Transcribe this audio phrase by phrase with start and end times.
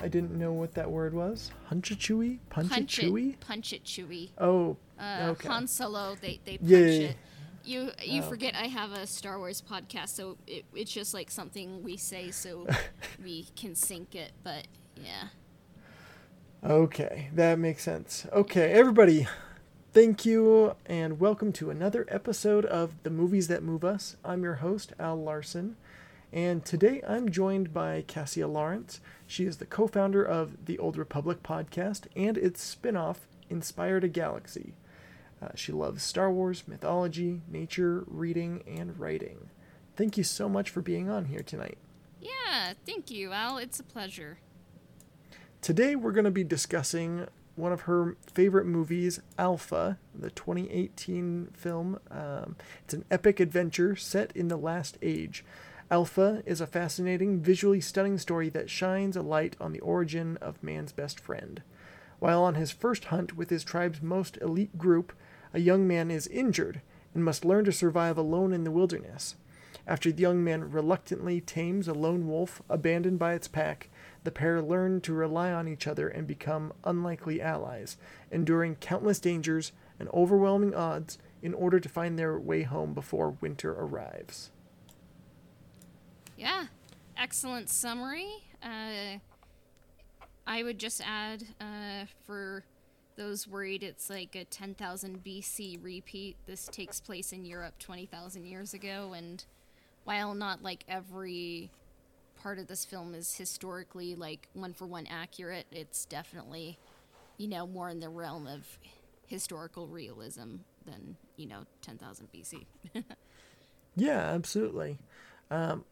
[0.00, 1.50] I didn't know what that word was.
[1.70, 2.38] Hunchachui?
[2.48, 3.30] Punch Punchatui?
[3.34, 4.30] it, punch it, Chewie.
[4.38, 5.48] Oh, Uh, okay.
[5.48, 7.16] Han Solo, they they punch it.
[7.64, 8.28] You you Oh.
[8.28, 12.30] forget I have a Star Wars podcast, so it, it's just like something we say
[12.30, 12.66] so
[13.22, 14.32] we can sync it.
[14.42, 15.28] But yeah,
[16.64, 18.26] Okay, that makes sense.
[18.32, 19.26] Okay, everybody,
[19.92, 24.16] thank you and welcome to another episode of The Movies That Move Us.
[24.24, 25.76] I'm your host, Al Larson,
[26.32, 29.00] and today I'm joined by Cassia Lawrence.
[29.30, 34.02] She is the co founder of the Old Republic podcast and its spin off, Inspired
[34.02, 34.74] a Galaxy.
[35.40, 39.48] Uh, she loves Star Wars, mythology, nature, reading, and writing.
[39.94, 41.78] Thank you so much for being on here tonight.
[42.20, 42.72] yeah.
[42.84, 43.58] Thank you, Al.
[43.58, 44.38] It's a pleasure.
[45.62, 52.00] Today we're going to be discussing one of her favorite movies, Alpha, the 2018 film.
[52.10, 55.44] Um, it's an epic adventure set in the last age.
[55.92, 60.62] Alpha is a fascinating, visually stunning story that shines a light on the origin of
[60.62, 61.62] man's best friend.
[62.20, 65.12] While on his first hunt with his tribe's most elite group,
[65.52, 66.80] a young man is injured
[67.12, 69.34] and must learn to survive alone in the wilderness.
[69.84, 73.88] After the young man reluctantly tames a lone wolf abandoned by its pack,
[74.22, 77.96] the pair learn to rely on each other and become unlikely allies,
[78.30, 83.72] enduring countless dangers and overwhelming odds in order to find their way home before winter
[83.72, 84.52] arrives.
[86.40, 86.64] Yeah,
[87.18, 88.30] excellent summary.
[88.62, 89.18] Uh,
[90.46, 92.64] I would just add uh, for
[93.16, 96.36] those worried it's like a 10,000 BC repeat.
[96.46, 99.44] This takes place in Europe 20,000 years ago, and
[100.04, 101.70] while not like every
[102.40, 106.78] part of this film is historically like one for one accurate, it's definitely,
[107.36, 108.78] you know, more in the realm of
[109.26, 110.56] historical realism
[110.86, 112.64] than, you know, 10,000 BC.
[113.96, 114.98] Yeah, absolutely.
[115.50, 115.84] Um,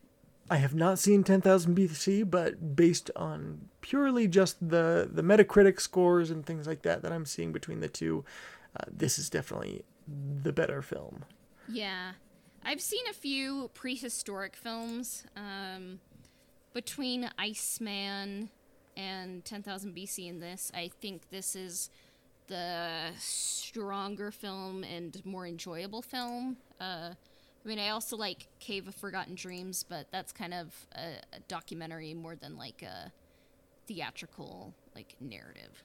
[0.50, 6.31] I have not seen 10,000 BC, but based on purely just the, the Metacritic scores
[6.31, 8.25] and things like that that I'm seeing between the two,
[8.78, 9.84] uh, this is definitely
[10.42, 11.25] the better film.
[11.69, 12.12] Yeah.
[12.64, 16.00] I've seen a few prehistoric films um,
[16.72, 18.48] between Iceman
[18.97, 20.72] and 10,000 BC and this.
[20.75, 21.91] I think this is
[22.48, 26.56] the stronger film and more enjoyable film.
[26.81, 27.10] Uh,
[27.68, 31.40] I mean, I also like Cave of Forgotten Dreams, but that's kind of a, a
[31.48, 33.12] documentary more than like a
[33.86, 35.84] theatrical like narrative.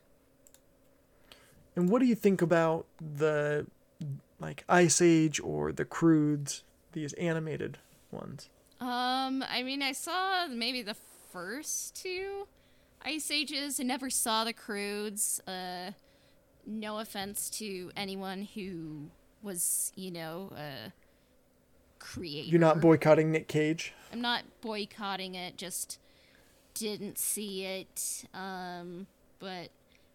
[1.75, 3.67] And what do you think about the
[4.39, 7.79] like Ice Age or the Croods, these animated
[8.11, 8.47] ones?
[8.79, 10.95] Um, I mean, I saw maybe the
[11.33, 12.47] first two
[13.01, 13.77] Ice Ages.
[13.81, 15.41] I never saw the Croods.
[15.45, 15.91] Uh,
[16.65, 19.09] no offense to anyone who
[19.41, 20.93] was, you know, a
[22.03, 22.49] creator.
[22.49, 23.93] You're not boycotting Nick Cage?
[24.11, 25.57] I'm not boycotting it.
[25.57, 25.99] Just
[26.73, 28.25] didn't see it.
[28.33, 29.07] Um,
[29.39, 29.69] but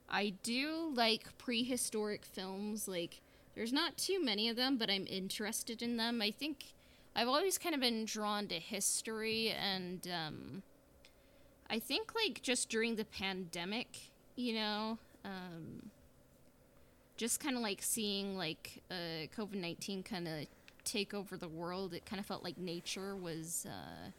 [0.09, 2.87] I do like prehistoric films.
[2.87, 3.23] Like,
[3.55, 6.21] there's not too many of them, but I'm interested in them.
[6.21, 6.75] I think
[7.17, 10.63] I've always kind of been drawn to history, and um,
[11.69, 13.89] I think like just during the pandemic,
[14.37, 15.91] you know, um,
[17.17, 20.47] just kind of like seeing like uh, COVID nineteen kind of
[20.89, 21.95] take over the world.
[21.95, 24.11] It kind of felt like nature was uh,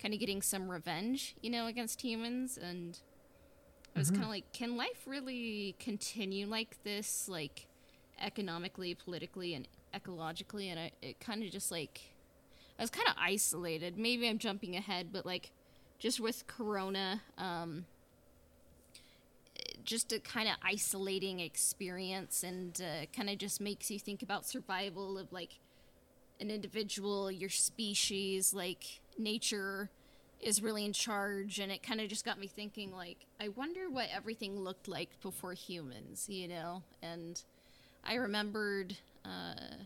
[0.00, 2.98] kind of getting some revenge, you know, against humans, and
[3.94, 7.66] I was kind of like, can life really continue like this, like
[8.22, 10.70] economically, politically, and ecologically?
[10.70, 12.00] And I, it kind of just like,
[12.78, 13.98] I was kind of isolated.
[13.98, 15.50] Maybe I'm jumping ahead, but like,
[15.98, 17.86] just with Corona, um,
[19.82, 24.46] just a kind of isolating experience, and uh, kind of just makes you think about
[24.46, 25.58] survival of like
[26.40, 29.90] an individual, your species, like nature
[30.40, 33.90] is really in charge and it kind of just got me thinking like I wonder
[33.90, 36.82] what everything looked like before humans, you know?
[37.02, 37.42] And
[38.04, 39.84] I remembered uh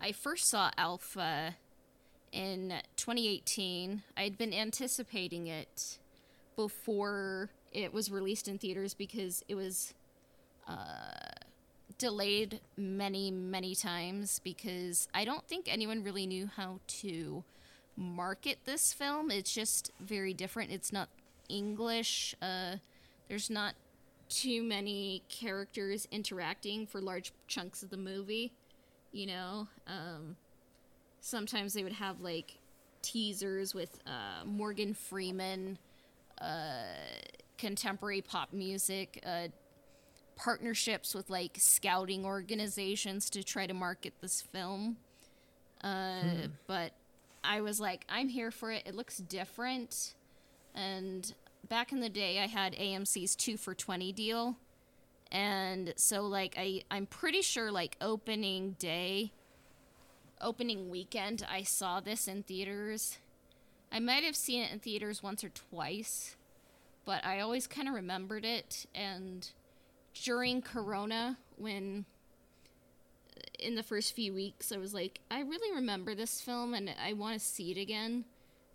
[0.00, 1.56] I first saw Alpha
[2.32, 4.02] in 2018.
[4.16, 5.98] I'd been anticipating it
[6.56, 9.94] before it was released in theaters because it was
[12.00, 17.44] delayed many, many times because I don't think anyone really knew how to
[17.94, 19.30] market this film.
[19.30, 20.70] It's just very different.
[20.72, 21.10] It's not
[21.50, 22.34] English.
[22.40, 22.76] Uh,
[23.28, 23.74] there's not
[24.30, 28.50] too many characters interacting for large chunks of the movie.
[29.12, 30.36] You know, um,
[31.20, 32.56] sometimes they would have like
[33.02, 35.76] teasers with uh, Morgan Freeman,
[36.40, 36.94] uh,
[37.58, 39.48] contemporary pop music, uh,
[40.42, 44.96] partnerships with like scouting organizations to try to market this film.
[45.82, 46.92] Uh, But
[47.44, 48.82] I was like, I'm here for it.
[48.86, 50.14] It looks different.
[50.74, 51.32] And
[51.68, 54.56] back in the day, I had AMC's two for twenty deal,
[55.32, 59.32] and so like I I'm pretty sure like opening day,
[60.40, 63.18] opening weekend, I saw this in theaters.
[63.92, 66.36] I might have seen it in theaters once or twice,
[67.04, 68.86] but I always kind of remembered it.
[68.94, 69.50] And
[70.22, 72.04] during Corona, when
[73.58, 77.12] in the first few weeks, I was like, I really remember this film and I
[77.12, 78.24] want to see it again.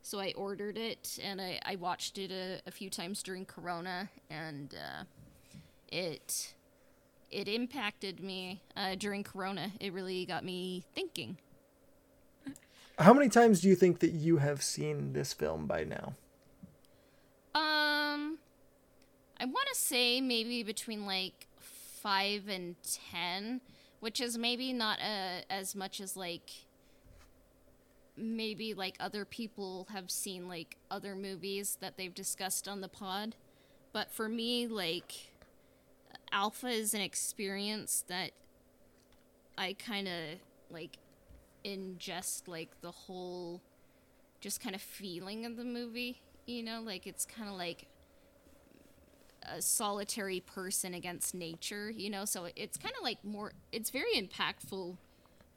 [0.02, 4.08] So I ordered it and I, I watched it a, a few times during Corona,
[4.30, 5.04] and uh,
[5.92, 6.54] it
[7.32, 9.72] it impacted me uh, during Corona.
[9.80, 11.38] It really got me thinking.
[13.00, 16.14] How many times do you think that you have seen this film by now?
[17.56, 18.38] Um,
[19.46, 23.62] I want to say maybe between like five and ten,
[24.00, 26.50] which is maybe not uh, as much as like
[28.18, 33.36] maybe like other people have seen like other movies that they've discussed on the pod.
[33.94, 35.14] But for me, like
[36.32, 38.32] Alpha is an experience that
[39.60, 40.40] I kind of
[40.72, 40.98] like
[41.64, 43.62] ingest like the whole
[44.42, 47.86] just kind of feeling of the movie, you know, like it's kind of like
[49.54, 54.14] a solitary person against nature, you know, so it's kind of like more it's very
[54.16, 54.98] impactful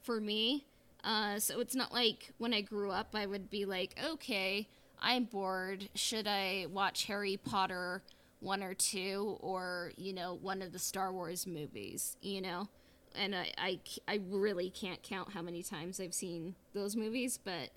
[0.02, 0.67] for me
[1.05, 4.69] uh, so it's not like when I grew up, I would be like, okay,
[5.00, 5.88] I'm bored.
[5.94, 8.02] Should I watch Harry Potter
[8.40, 12.17] one or two, or you know, one of the Star Wars movies?
[12.20, 12.69] You know,
[13.14, 17.70] and I I, I really can't count how many times I've seen those movies, but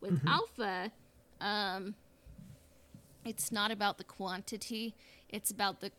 [0.00, 0.28] with mm-hmm.
[0.28, 0.92] Alpha,
[1.40, 1.94] um,
[3.24, 4.94] it's not about the quantity;
[5.32, 5.90] it's about the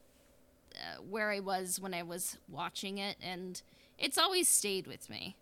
[0.76, 3.62] uh, where I was when I was watching it, and
[3.98, 5.36] it's always stayed with me.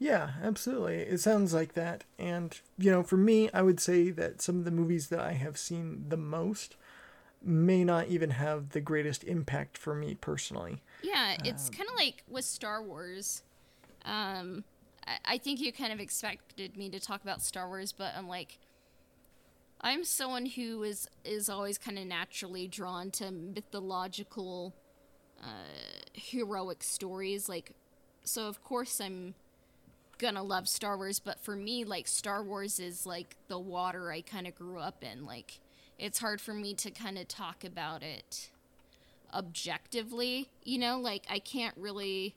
[0.00, 0.96] Yeah, absolutely.
[1.00, 2.04] It sounds like that.
[2.18, 5.32] And, you know, for me, I would say that some of the movies that I
[5.32, 6.76] have seen the most
[7.42, 10.82] may not even have the greatest impact for me personally.
[11.02, 13.42] Yeah, it's um, kind of like with Star Wars.
[14.06, 14.64] Um,
[15.06, 18.26] I, I think you kind of expected me to talk about Star Wars, but I'm
[18.26, 18.58] like,
[19.80, 24.74] I'm someone who is is always kind of naturally drawn to mythological,
[25.42, 25.46] uh,
[26.12, 27.48] heroic stories.
[27.48, 27.72] Like,
[28.24, 29.34] so of course I'm
[30.18, 34.20] gonna love Star Wars, but for me, like Star Wars is like the water I
[34.20, 35.24] kind of grew up in.
[35.24, 35.60] Like
[35.98, 38.50] it's hard for me to kind of talk about it
[39.32, 42.34] objectively, you know, like I can't really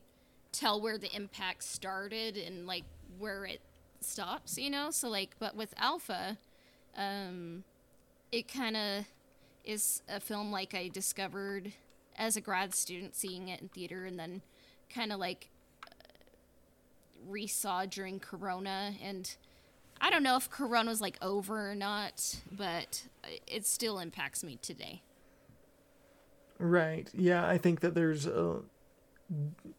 [0.51, 2.83] tell where the impact started and like
[3.19, 3.59] where it
[3.99, 4.91] stops, you know?
[4.91, 6.37] So like but with Alpha,
[6.97, 7.63] um
[8.31, 9.05] it kind of
[9.63, 11.73] is a film like I discovered
[12.17, 14.41] as a grad student seeing it in theater and then
[14.93, 15.49] kind of like
[17.29, 19.35] resaw during Corona, and
[20.01, 23.03] I don't know if Corona was like over or not, but
[23.47, 25.01] it still impacts me today.
[26.59, 27.09] Right.
[27.13, 28.59] Yeah, I think that there's a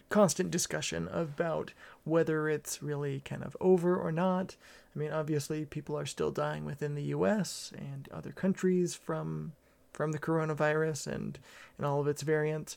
[0.08, 1.72] constant discussion about
[2.04, 4.56] whether it's really kind of over or not.
[4.94, 7.72] I mean, obviously, people are still dying within the U.S.
[7.76, 9.52] and other countries from
[9.92, 11.38] from the coronavirus and
[11.78, 12.76] and all of its variants.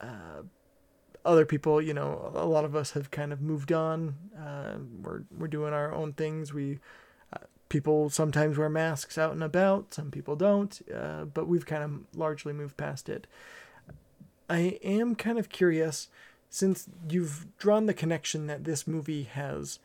[0.00, 0.42] Uh,
[1.24, 4.14] other people, you know, a lot of us have kind of moved on.
[4.38, 6.54] Uh, we're we're doing our own things.
[6.54, 6.78] We
[7.32, 9.92] uh, people sometimes wear masks out and about.
[9.92, 13.26] Some people don't, uh, but we've kind of largely moved past it.
[14.50, 16.08] I am kind of curious,
[16.48, 19.78] since you've drawn the connection that this movie has.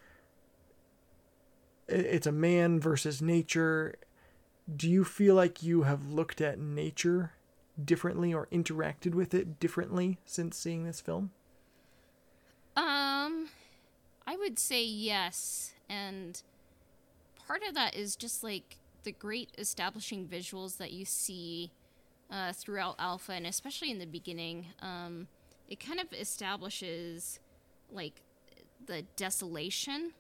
[1.88, 3.96] It's a man versus nature.
[4.76, 7.34] Do you feel like you have looked at nature
[7.84, 11.30] differently or interacted with it differently since seeing this film?
[12.76, 13.50] Um,
[14.26, 15.74] I would say yes.
[15.88, 16.42] And
[17.48, 21.72] part of that is just like the great establishing visuals that you see
[22.32, 24.68] uh, throughout Alpha, and especially in the beginning.
[24.82, 25.28] Um,
[25.70, 27.40] it kind of establishes
[27.92, 28.22] like
[28.86, 30.12] the desolation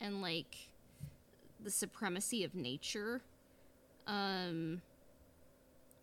[0.00, 0.68] and like
[1.62, 3.22] the supremacy of nature.
[4.06, 4.82] Um,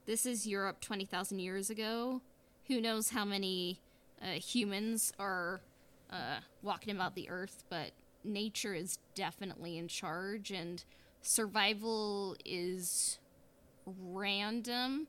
[0.05, 2.21] this is Europe 20,000 years ago.
[2.67, 3.79] Who knows how many
[4.21, 5.61] uh, humans are
[6.11, 7.91] uh, walking about the earth, but
[8.23, 10.83] nature is definitely in charge, and
[11.21, 13.19] survival is
[13.85, 15.07] random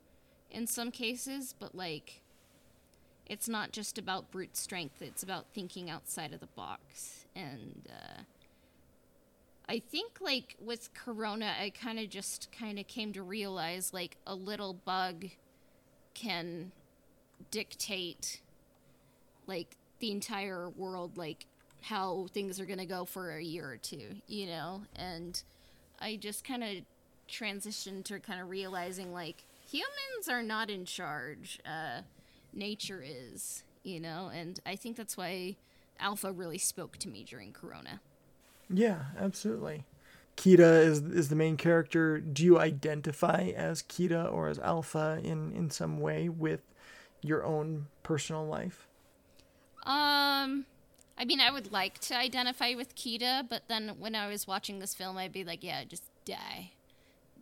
[0.52, 2.22] in some cases, but like
[3.26, 7.24] it's not just about brute strength, it's about thinking outside of the box.
[7.34, 8.22] And uh,
[9.68, 14.16] I think like with Corona, I kind of just kind of came to realize like
[14.26, 15.26] a little bug
[16.14, 16.72] can
[17.50, 18.40] dictate
[19.46, 21.46] like the entire world, like
[21.80, 24.82] how things are gonna go for a year or two, you know.
[24.94, 25.42] And
[26.00, 26.70] I just kind of
[27.30, 31.58] transitioned to kind of realizing like humans are not in charge.
[31.66, 32.02] Uh,
[32.52, 35.56] nature is, you know, and I think that's why
[35.98, 38.00] Alpha really spoke to me during Corona.
[38.68, 39.84] Yeah, absolutely.
[40.36, 42.18] Kita is is the main character.
[42.18, 46.60] Do you identify as Kita or as Alpha in in some way with
[47.20, 48.88] your own personal life?
[49.84, 50.66] Um,
[51.18, 54.78] I mean, I would like to identify with Kita, but then when I was watching
[54.78, 56.72] this film, I'd be like, yeah, just die,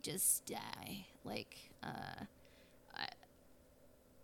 [0.01, 1.05] just die.
[1.23, 2.25] Like, uh,
[2.95, 3.07] I,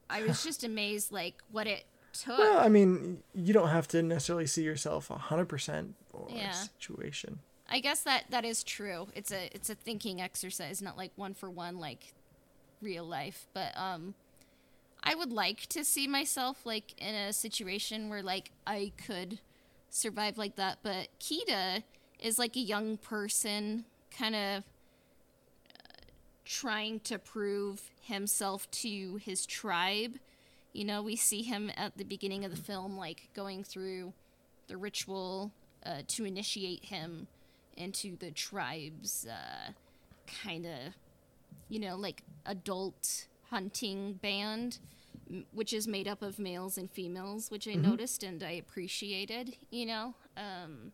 [0.10, 2.38] I was just amazed, like what it took.
[2.38, 6.52] Well, I mean, you don't have to necessarily see yourself hundred percent for Yeah.
[6.52, 7.40] situation.
[7.70, 9.08] I guess that that is true.
[9.14, 12.14] It's a it's a thinking exercise, not like one for one like
[12.82, 13.48] real life.
[13.54, 14.16] But um
[15.04, 19.40] I would like to see myself like in a situation where like I could
[19.90, 20.80] survive like that.
[20.84, 21.84] But Kita
[22.20, 23.86] is like a young person
[24.18, 24.64] kind of
[26.48, 30.14] trying to prove himself to his tribe.
[30.74, 34.14] You know, we see him at the beginning of the film, like going through
[34.68, 35.52] the ritual
[35.86, 37.28] uh, to initiate him
[37.76, 39.72] into the tribe's uh,
[40.44, 40.94] kind of,
[41.70, 44.80] you know, like adult hunting band,
[45.52, 49.86] which is made up of males and females, which I noticed and I appreciated, you
[49.86, 50.14] know.
[50.38, 50.94] Um,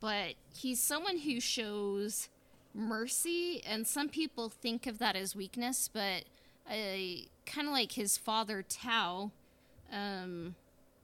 [0.00, 2.28] but he's someone who shows
[2.74, 6.24] mercy, and some people think of that as weakness, but
[6.68, 9.30] I kind of like his father Tao.
[9.92, 10.54] Um,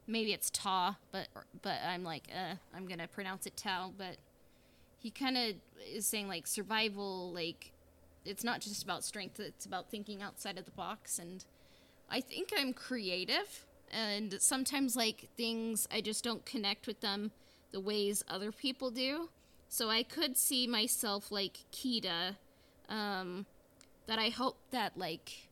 [0.06, 1.28] maybe it's Ta, but
[1.62, 3.92] but I'm like, uh, I'm gonna pronounce it Tao.
[3.96, 4.16] But
[4.98, 5.54] he kind of
[5.92, 7.72] is saying like survival, like
[8.24, 11.18] it's not just about strength; it's about thinking outside of the box.
[11.18, 11.44] And
[12.10, 17.30] I think I'm creative, and sometimes like things I just don't connect with them
[17.72, 19.28] the ways other people do.
[19.74, 22.36] So I could see myself like Kita,
[22.88, 23.44] um,
[24.06, 25.48] that I hope that like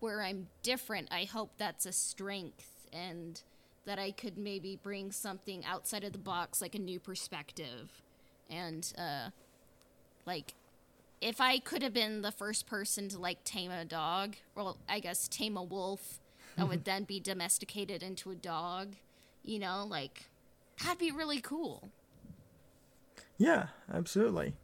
[0.00, 3.40] where I'm different, I hope that's a strength and
[3.84, 8.02] that I could maybe bring something outside of the box, like a new perspective.
[8.50, 9.30] And, uh,
[10.26, 10.54] like,
[11.20, 14.98] if I could have been the first person to, like, tame a dog, well, I
[14.98, 16.18] guess tame a wolf
[16.56, 18.96] that would then be domesticated into a dog,
[19.44, 20.24] you know, like,
[20.82, 21.90] that'd be really cool.
[23.42, 24.54] Yeah, absolutely.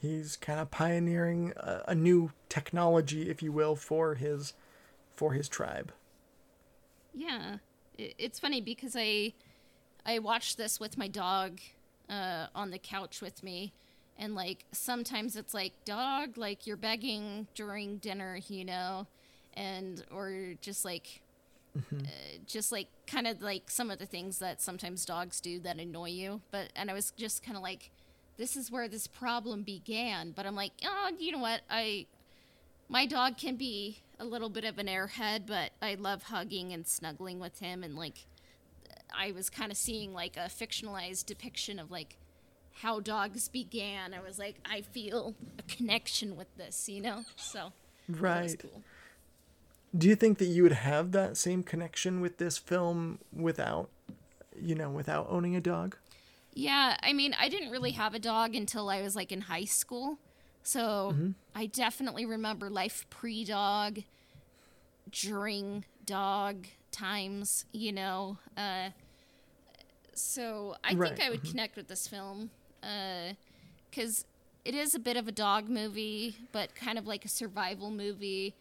[0.00, 4.54] He's kind of pioneering a, a new technology, if you will, for his
[5.14, 5.92] for his tribe.
[7.14, 7.58] Yeah,
[7.96, 9.34] it's funny because I
[10.04, 11.60] I watched this with my dog
[12.10, 13.72] uh, on the couch with me,
[14.18, 19.06] and like sometimes it's like dog, like you're begging during dinner, you know,
[19.54, 21.22] and or just like
[21.76, 22.08] uh,
[22.46, 26.08] just like kind of like some of the things that sometimes dogs do that annoy
[26.08, 26.40] you.
[26.50, 27.92] But and I was just kind of like,
[28.38, 30.32] this is where this problem began.
[30.32, 32.06] But I'm like, oh, you know what, I
[32.88, 36.86] my dog can be a little bit of an airhead, but I love hugging and
[36.86, 37.84] snuggling with him.
[37.84, 38.26] And like,
[39.16, 42.16] I was kind of seeing like a fictionalized depiction of like
[42.80, 44.14] how dogs began.
[44.14, 47.24] I was like, I feel a connection with this, you know?
[47.36, 47.72] So
[48.08, 48.58] Right.
[48.58, 48.82] cool.
[49.96, 53.90] Do you think that you would have that same connection with this film without,
[54.60, 55.96] you know, without owning a dog?
[56.58, 59.64] Yeah, I mean, I didn't really have a dog until I was like in high
[59.64, 60.18] school.
[60.62, 61.18] So
[61.54, 64.00] I definitely remember life pre dog,
[65.10, 68.38] during dog times, you know.
[68.56, 68.90] Uh,
[70.14, 72.50] so I Right, think I would connect with this film
[73.90, 74.24] because
[74.64, 78.56] it is a bit of a dog movie, but kind of like a survival movie,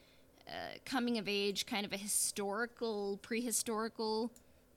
[0.48, 4.32] uh, coming of age, kind of a historical, prehistorical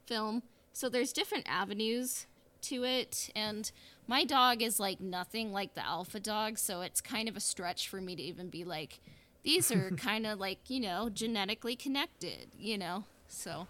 [0.07, 0.43] film.
[0.73, 2.27] So there's different avenues
[2.63, 3.71] to it, and
[4.07, 7.87] my dog is like nothing like the alpha dog, so it's kind of a stretch
[7.87, 8.99] for me to even be like,
[9.43, 13.05] these are kind of like you know genetically connected, you know.
[13.27, 13.67] So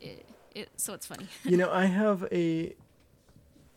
[0.00, 1.26] it, it so it's funny.
[1.44, 2.74] you know, I have a.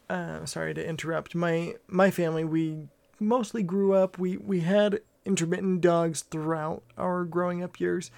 [0.08, 1.34] Uh, sorry to interrupt.
[1.34, 2.88] My my family, we
[3.20, 4.20] mostly grew up.
[4.20, 8.12] We we had intermittent dogs throughout our growing up years,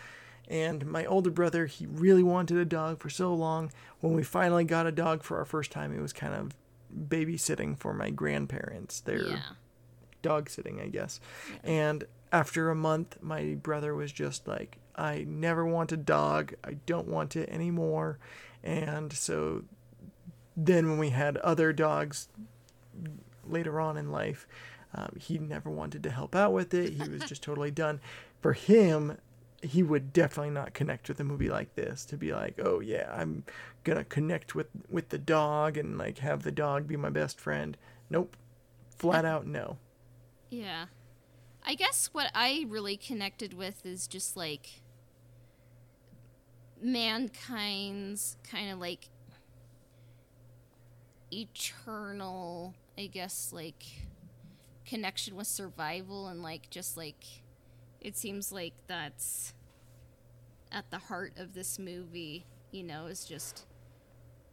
[0.47, 3.71] and my older brother, he really wanted a dog for so long.
[3.99, 6.55] When we finally got a dog for our first time, it was kind of
[7.09, 9.01] babysitting for my grandparents.
[9.01, 9.41] They're yeah.
[10.21, 11.19] dog sitting, I guess.
[11.63, 16.53] And after a month, my brother was just like, I never want a dog.
[16.63, 18.17] I don't want it anymore.
[18.63, 19.63] And so
[20.55, 22.29] then when we had other dogs
[23.45, 24.47] later on in life,
[24.95, 26.93] um, he never wanted to help out with it.
[26.93, 27.99] He was just totally done.
[28.41, 29.17] For him,
[29.61, 33.11] he would definitely not connect with a movie like this to be like, oh yeah,
[33.13, 33.43] I'm
[33.83, 37.77] gonna connect with with the dog and like have the dog be my best friend.
[38.09, 38.37] Nope,
[38.95, 39.77] flat out no.
[40.49, 40.85] Yeah.
[41.65, 44.81] I guess what I really connected with is just like
[46.81, 49.09] mankind's kind of like
[51.31, 53.83] eternal, I guess, like
[54.85, 57.25] connection with survival and like just like
[58.01, 59.53] it seems like that's
[60.71, 63.65] at the heart of this movie, you know, is just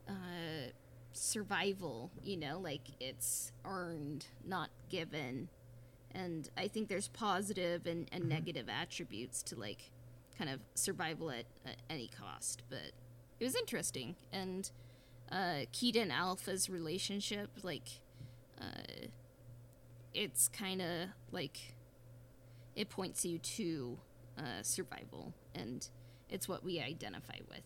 [0.08, 0.70] uh
[1.12, 5.48] survival, you know, like it's earned, not given.
[6.12, 9.90] And I think there's positive and, and negative attributes to like
[10.38, 12.62] kind of survival at, at any cost.
[12.68, 12.92] But
[13.40, 14.16] it was interesting.
[14.32, 14.70] And
[15.30, 17.88] uh, and Alpha's relationship, like,
[18.60, 19.06] uh,
[20.12, 21.73] it's kind of like
[22.76, 23.98] it points you to
[24.38, 25.88] uh, survival, and
[26.28, 27.62] it's what we identify with.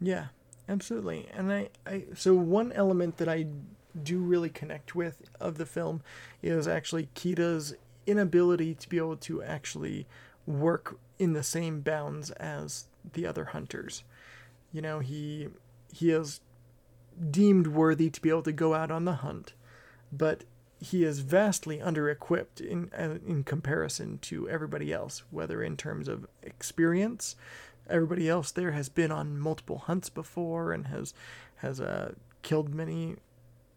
[0.00, 0.26] Yeah,
[0.68, 1.28] absolutely.
[1.32, 3.46] And I, I so one element that I
[4.02, 6.02] do really connect with of the film
[6.42, 7.74] is actually Kita's
[8.06, 10.06] inability to be able to actually
[10.46, 14.04] work in the same bounds as the other hunters.
[14.72, 15.48] You know, he
[15.92, 16.40] he is
[17.30, 19.52] deemed worthy to be able to go out on the hunt,
[20.12, 20.44] but
[20.80, 26.26] he is vastly under-equipped in uh, in comparison to everybody else, whether in terms of
[26.42, 27.36] experience.
[27.88, 31.12] Everybody else there has been on multiple hunts before and has
[31.56, 33.16] has uh, killed many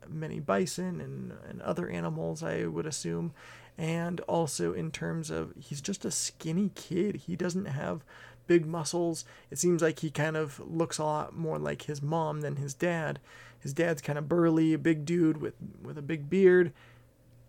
[0.07, 3.33] many bison and, and other animals, I would assume.
[3.77, 7.15] And also in terms of he's just a skinny kid.
[7.27, 8.03] He doesn't have
[8.45, 9.25] big muscles.
[9.49, 12.73] It seems like he kind of looks a lot more like his mom than his
[12.73, 13.19] dad.
[13.59, 16.71] His dad's kind of burly, a big dude with with a big beard.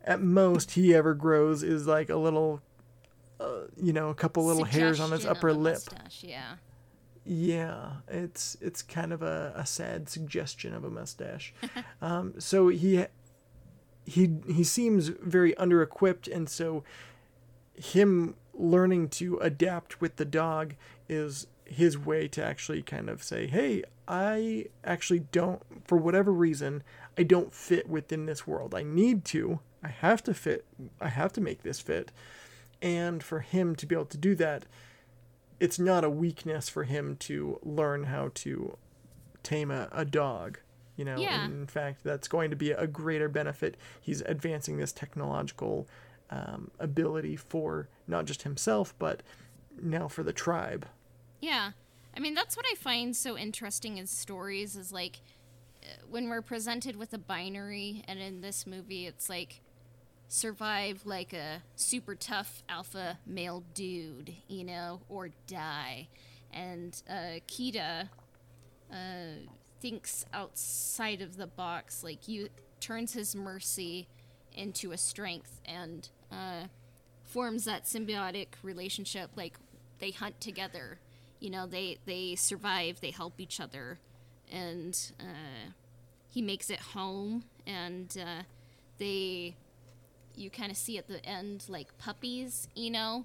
[0.04, 2.60] At most, he ever grows is like a little,
[3.40, 5.74] uh, you know, a couple little hairs on his upper lip.
[5.74, 6.56] mustache, yeah.
[7.26, 11.54] Yeah, it's it's kind of a, a sad suggestion of a mustache.
[12.02, 13.06] um, so he
[14.04, 16.84] he he seems very under equipped, and so
[17.74, 20.74] him learning to adapt with the dog
[21.08, 26.82] is his way to actually kind of say, "Hey, I actually don't, for whatever reason,
[27.16, 28.74] I don't fit within this world.
[28.74, 29.60] I need to.
[29.84, 30.64] I have to fit.
[31.00, 32.10] I have to make this fit."
[32.82, 34.66] And for him to be able to do that,
[35.60, 38.76] it's not a weakness for him to learn how to
[39.42, 40.58] tame a, a dog.
[40.96, 41.44] You know, Yeah.
[41.46, 43.76] in fact, that's going to be a greater benefit.
[44.00, 45.88] He's advancing this technological
[46.30, 49.22] um, ability for not just himself, but
[49.80, 50.86] now for the tribe.
[51.40, 51.72] Yeah.
[52.16, 55.20] I mean, that's what I find so interesting in stories is like
[55.82, 59.60] uh, when we're presented with a binary, and in this movie, it's like
[60.28, 66.08] survive like a super tough alpha male dude, you know, or die.
[66.52, 68.08] And uh, Kita
[68.92, 68.96] uh,
[69.80, 72.48] thinks outside of the box, like you
[72.80, 74.08] turns his mercy
[74.52, 76.66] into a strength and uh,
[77.24, 79.30] forms that symbiotic relationship.
[79.36, 79.58] Like
[79.98, 80.98] they hunt together,
[81.40, 83.98] you know, they they survive, they help each other,
[84.50, 85.70] and uh,
[86.28, 88.42] he makes it home, and uh,
[88.98, 89.56] they
[90.36, 93.24] you kind of see at the end like puppies, you know,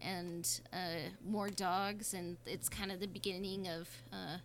[0.00, 4.38] and uh, more dogs, and it's kind of the beginning of uh,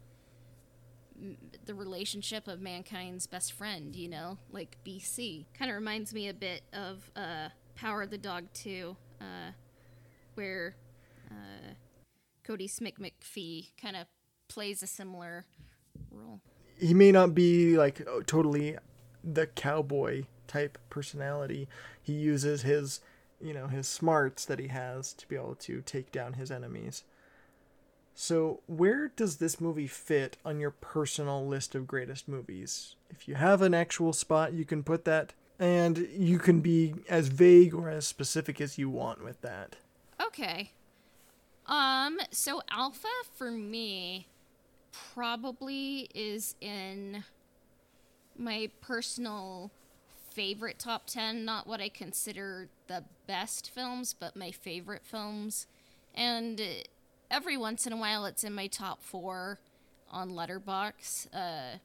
[1.21, 5.45] m- the relationship of mankind's best friend, you know, like BC.
[5.58, 9.23] Kind of reminds me a bit of uh, Power of the Dog 2, uh,
[10.36, 10.75] where
[11.32, 11.73] uh,
[12.47, 14.08] Kodi Smit-McPhee kind of
[14.47, 15.45] plays a similar
[16.12, 16.41] role.
[16.78, 18.78] He may not be like totally
[19.23, 21.68] the cowboy type personality.
[22.02, 23.02] He uses his,
[23.42, 27.04] you know, his smarts that he has to be able to take down his enemies.
[28.18, 32.96] So, where does this movie fit on your personal list of greatest movies?
[33.10, 37.28] If you have an actual spot, you can put that, and you can be as
[37.28, 39.76] vague or as specific as you want with that.
[40.26, 40.72] Okay.
[41.66, 44.28] Um, so Alpha for me
[45.14, 47.24] probably is in
[48.38, 49.72] my personal
[50.36, 55.65] favorite top 10, not what I consider the best films, but my favorite films.
[56.13, 56.84] And uh,
[57.32, 59.60] every once in a while it's in my top 4
[60.12, 61.28] on Letterboxd.
[61.34, 61.78] Uh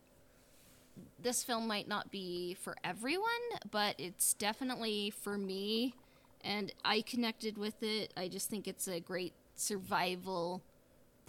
[1.22, 3.24] this film might not be for everyone,
[3.70, 5.94] but it's definitely for me
[6.42, 8.12] and I connected with it.
[8.16, 10.62] I just think it's a great survival,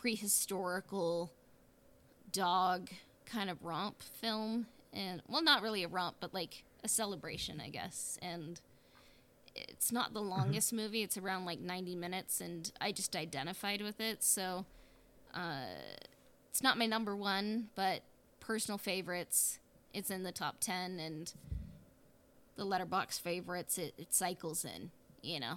[0.01, 1.29] prehistorical
[2.31, 2.89] dog
[3.25, 4.67] kind of romp film.
[4.93, 8.17] And, well, not really a romp, but like a celebration, I guess.
[8.21, 8.59] And
[9.55, 13.99] it's not the longest movie, it's around like 90 minutes, and I just identified with
[13.99, 14.23] it.
[14.23, 14.65] So
[15.33, 15.65] uh,
[16.49, 18.01] it's not my number one, but
[18.39, 19.59] personal favorites,
[19.93, 20.99] it's in the top 10.
[20.99, 21.33] And
[22.55, 24.91] the Letterboxd favorites, it, it cycles in,
[25.21, 25.55] you know.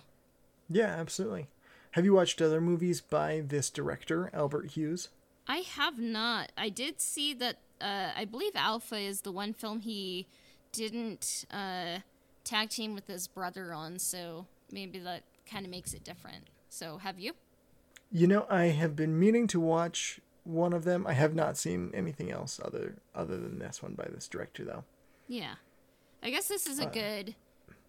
[0.69, 1.49] Yeah, absolutely.
[1.93, 5.11] Have you watched other movies by this director, Albert Hughes?
[5.47, 6.51] I have not.
[6.57, 7.59] I did see that.
[7.81, 10.27] Uh, I believe Alpha is the one film he
[10.75, 11.99] didn't uh,
[12.45, 16.49] tag team with his brother on, so maybe that kind of makes it different.
[16.69, 17.33] So, have you?
[18.11, 21.07] You know, I have been meaning to watch one of them.
[21.07, 24.85] I have not seen anything else other other than this one by this director, though.
[25.29, 25.55] Yeah,
[26.23, 27.35] I guess this is a uh, good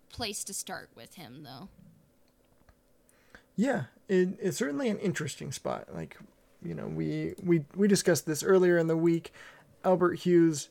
[0.09, 1.69] place to start with him, though.
[3.55, 5.87] Yeah, it, it's certainly an interesting spot.
[5.93, 6.17] Like,
[6.63, 9.33] you know, we we we discussed this earlier in the week.
[9.83, 10.69] Albert Hughes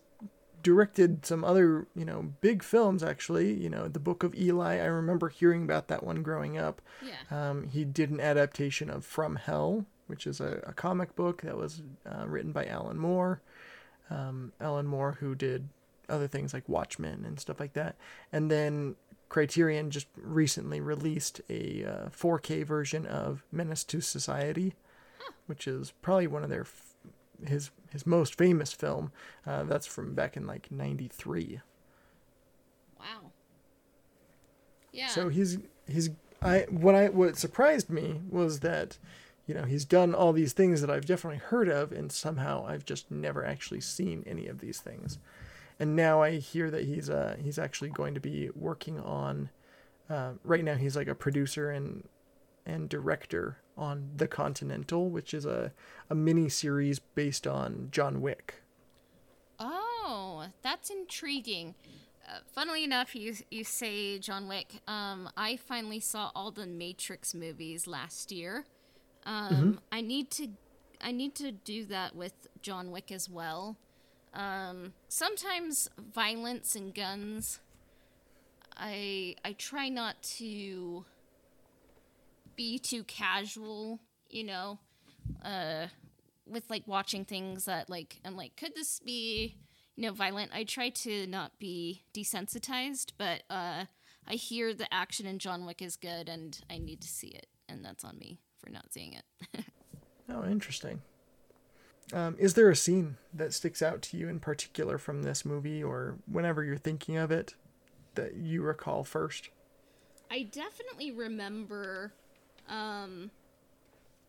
[0.65, 3.53] directed some other, you know, big films actually.
[3.53, 4.79] You know, The Book of Eli.
[4.79, 6.83] I remember hearing about that one growing up.
[7.07, 7.51] Yeah.
[7.51, 11.57] Um, he did an adaptation of From Hell, which is a, a comic book that
[11.57, 13.41] was uh, written by Alan Moore.
[14.11, 15.69] Um, Alan Moore, who did
[16.09, 17.97] other things like Watchmen and stuff like that.
[18.33, 18.97] And then
[19.29, 24.75] Criterion just recently released a uh, 4K version of Menace II Society,
[25.19, 25.33] huh.
[25.47, 26.95] which is probably one of their f-
[27.47, 29.11] his his most famous film.
[29.47, 31.61] Uh, that's from back in like '93.
[33.01, 33.31] Wow.
[34.93, 35.09] Yeah.
[35.09, 35.57] So he's
[35.89, 36.11] he's
[36.43, 38.99] I what I what surprised me was that
[39.47, 42.85] you know he's done all these things that I've definitely heard of, and somehow I've
[42.85, 45.19] just never actually seen any of these things
[45.79, 49.51] and now I hear that he's uh he's actually going to be working on.
[50.09, 52.07] Uh, right now, he's like a producer and
[52.67, 55.73] and director on The Continental, which is a
[56.11, 58.63] a mini series based on John Wick.
[59.59, 61.75] Oh, that's intriguing.
[62.27, 64.81] Uh, funnily enough, you you say John Wick.
[64.89, 68.65] Um, I finally saw all the Matrix movies last year.
[69.27, 69.73] Um, mm-hmm.
[69.93, 70.49] I need to
[71.01, 73.77] I need to do that with John Wick as well.
[74.33, 77.61] Um, sometimes violence and guns.
[78.77, 81.05] I I try not to
[82.57, 84.79] be too casual, you know,
[85.43, 85.87] uh,
[86.47, 89.57] with like watching things that like I'm like, could this be,
[89.97, 90.53] you know, violent?
[90.55, 93.85] I try to not be desensitized, but uh,
[94.27, 97.47] I hear the action in John Wick is good, and I need to see it,
[97.69, 99.65] and that's on me for not seeing it.
[100.29, 101.03] oh, interesting.
[102.13, 105.83] Um, is there a scene that sticks out to you in particular from this movie
[105.83, 107.55] or whenever you're thinking of it
[108.15, 109.49] that you recall first?
[110.31, 112.13] I definitely remember
[112.69, 113.31] um,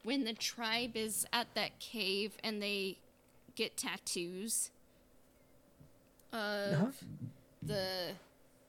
[0.04, 2.98] when the tribe is at that cave and they
[3.56, 4.72] get tattoos
[6.32, 6.92] of uh-huh.
[7.64, 7.88] the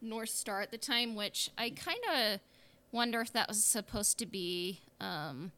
[0.00, 2.40] North Star at the time, which I kind of
[2.92, 5.52] wonder if that was supposed to be um,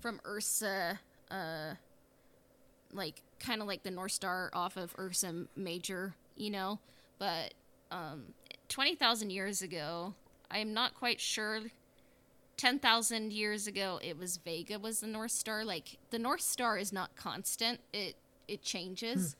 [0.00, 1.00] from Ursa.
[1.30, 1.74] Uh,
[2.92, 6.78] like kind of like the North Star off of Ursa Major, you know.
[7.18, 7.54] But
[7.90, 8.34] um,
[8.68, 10.14] twenty thousand years ago,
[10.50, 11.60] I'm not quite sure.
[12.56, 15.64] Ten thousand years ago, it was Vega was the North Star.
[15.64, 18.16] Like the North Star is not constant; it
[18.48, 19.34] it changes,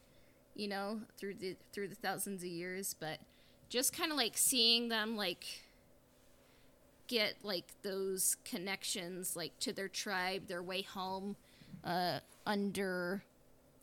[0.54, 0.60] hmm.
[0.60, 2.94] you know, through the through the thousands of years.
[2.98, 3.20] But
[3.70, 5.46] just kind of like seeing them like
[7.08, 11.36] get like those connections like to their tribe, their way home,
[11.84, 13.22] uh, under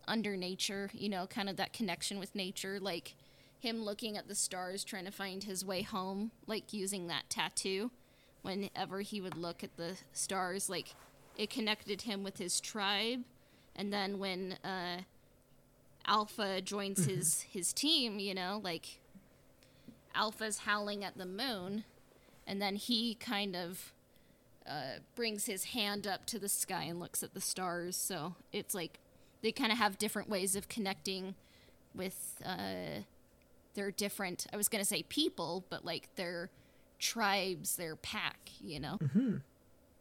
[0.07, 3.15] under nature, you know, kind of that connection with nature, like
[3.59, 7.89] him looking at the stars trying to find his way home, like using that tattoo
[8.43, 10.93] whenever he would look at the stars, like
[11.35, 13.21] it connected him with his tribe.
[13.75, 15.01] And then when uh,
[16.05, 17.15] Alpha joins mm-hmm.
[17.15, 18.99] his his team, you know, like
[20.13, 21.85] Alpha's howling at the moon,
[22.45, 23.93] and then he kind of
[24.67, 27.95] uh, brings his hand up to the sky and looks at the stars.
[27.95, 28.99] So it's like
[29.41, 31.35] they kind of have different ways of connecting
[31.95, 33.01] with uh,
[33.73, 34.45] their different.
[34.53, 36.49] I was gonna say people, but like their
[37.03, 38.49] tribes, their pack.
[38.61, 38.97] You know.
[39.01, 39.37] Mm-hmm.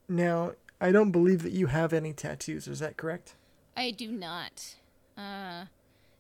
[0.09, 2.67] Now, I don't believe that you have any tattoos.
[2.67, 3.35] Is that correct?
[3.77, 4.77] I do not.
[5.17, 5.67] Uh,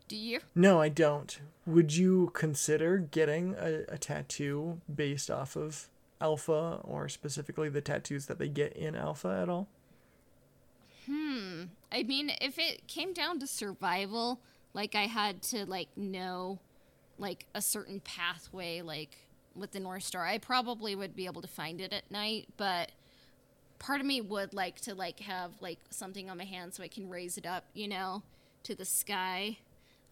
[0.08, 0.40] do you?
[0.54, 1.40] No, I don't.
[1.66, 5.88] Would you consider getting a, a tattoo based off of
[6.20, 9.68] Alpha or specifically the tattoos that they get in Alpha at all?
[11.06, 11.64] Hmm.
[11.90, 14.40] I mean, if it came down to survival,
[14.72, 16.60] like I had to like know
[17.18, 19.16] like a certain pathway like
[19.54, 22.92] with the North Star, I probably would be able to find it at night, but
[23.78, 26.88] part of me would like to like have like something on my hand so I
[26.88, 28.22] can raise it up, you know,
[28.62, 29.58] to the sky.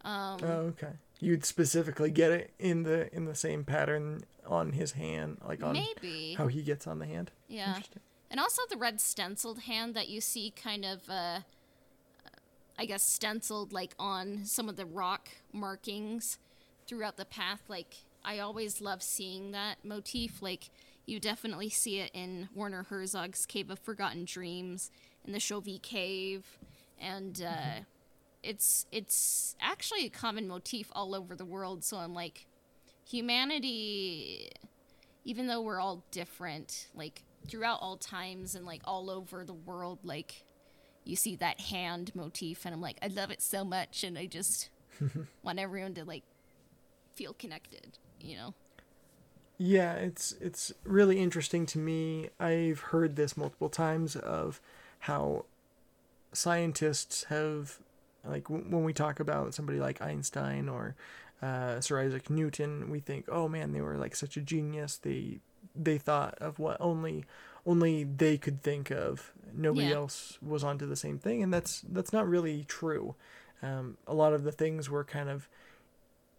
[0.05, 0.93] Um, oh, okay.
[1.21, 5.75] You'd specifically get it in the in the same pattern on his hand, like on
[5.75, 7.31] maybe how he gets on the hand.
[7.49, 7.81] Yeah.
[8.31, 11.41] And also the red stenciled hand that you see kind of, uh,
[12.79, 16.39] I guess, stenciled like on some of the rock markings
[16.87, 17.61] throughout the path.
[17.69, 20.43] Like I always love seeing that motif.
[20.43, 20.71] Like
[21.07, 24.91] you definitely see it in Werner Herzog's Cave of Forgotten Dreams,
[25.25, 26.59] in the Chauvet Cave,
[26.99, 27.83] and uh, mm-hmm.
[28.43, 31.85] it's it's actually a common motif all over the world.
[31.85, 32.47] So I'm like,
[33.09, 34.51] humanity,
[35.25, 39.99] even though we're all different, like throughout all times and like all over the world,
[40.05, 40.45] like
[41.05, 44.27] you see that hand motif, and I'm like, I love it so much, and I
[44.27, 44.69] just
[45.43, 46.25] want everyone to like
[47.15, 48.55] feel connected, you know.
[49.59, 52.31] Yeah, it's it's really interesting to me.
[52.39, 54.61] I've heard this multiple times of
[55.01, 55.45] how
[56.33, 57.79] scientists have
[58.25, 60.95] like w- when we talk about somebody like Einstein or
[61.43, 64.97] uh, Sir Isaac Newton, we think, oh man, they were like such a genius.
[64.97, 65.41] They
[65.75, 67.25] they thought of what only
[67.67, 69.33] only they could think of.
[69.55, 69.97] Nobody yeah.
[69.97, 73.15] else was onto the same thing, and that's that's not really true.
[73.63, 75.49] Um, a lot of the things were kind of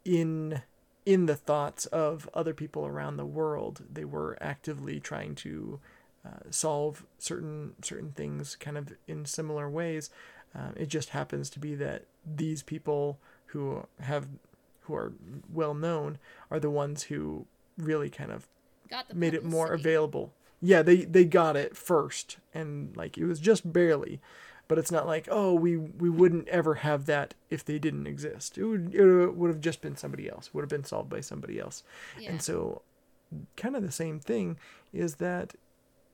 [0.03, 0.61] in
[1.05, 3.83] in the thoughts of other people around the world.
[3.91, 5.79] They were actively trying to
[6.25, 10.09] uh, solve certain certain things, kind of in similar ways.
[10.55, 14.27] Uh, it just happens to be that these people who have
[14.81, 15.13] who are
[15.51, 16.17] well known
[16.49, 17.45] are the ones who
[17.77, 18.47] really kind of
[19.13, 20.33] made it more available.
[20.61, 24.19] Yeah, they they got it first, and like it was just barely,
[24.71, 28.57] but it's not like oh we we wouldn't ever have that if they didn't exist.
[28.57, 30.53] It would it would have just been somebody else.
[30.53, 31.83] Would have been solved by somebody else,
[32.17, 32.29] yeah.
[32.29, 32.81] and so
[33.57, 34.57] kind of the same thing
[34.93, 35.55] is that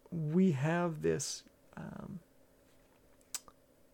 [0.09, 1.43] we have this.
[1.77, 2.19] Um,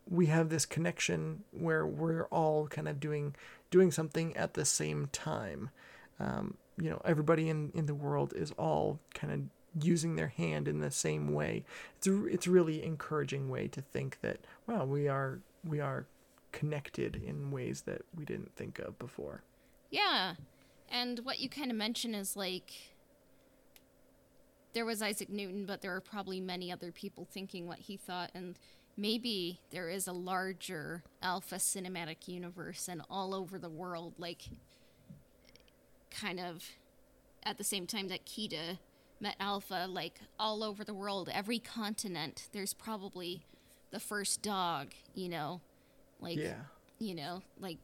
[0.09, 3.35] we have this connection where we're all kind of doing
[3.69, 5.71] doing something at the same time.
[6.21, 9.41] Um, you know, everybody in, in the world is all kind of
[9.79, 11.63] using their hand in the same way.
[11.97, 16.05] It's a, it's a really encouraging way to think that wow, we are we are
[16.51, 19.41] connected in ways that we didn't think of before.
[19.89, 20.35] Yeah.
[20.89, 22.71] And what you kind of mention is like
[24.73, 28.31] there was Isaac Newton, but there are probably many other people thinking what he thought
[28.33, 28.57] and
[28.95, 34.43] maybe there is a larger alpha cinematic universe and all over the world like
[36.11, 36.63] kind of
[37.43, 38.77] at the same time that Kida
[39.23, 41.29] met alpha like all over the world.
[41.33, 43.45] Every continent there's probably
[43.89, 45.61] the first dog you know?
[46.19, 46.61] Like yeah.
[46.99, 47.79] you know like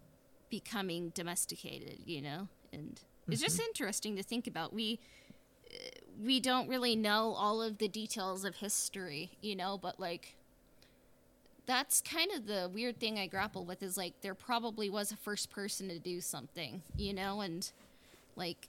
[0.52, 2.48] becoming domesticated you know?
[2.72, 3.46] And it's mm-hmm.
[3.46, 4.74] just interesting to think about.
[4.74, 5.00] We
[6.22, 9.80] we don't really know all of the details of history you know?
[9.82, 10.36] But like
[11.66, 15.16] that's kind of the weird thing I grapple with is like there probably was a
[15.16, 17.72] first person to do something, you know, and
[18.36, 18.68] like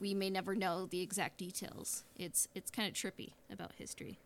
[0.00, 2.04] we may never know the exact details.
[2.16, 4.18] It's it's kind of trippy about history.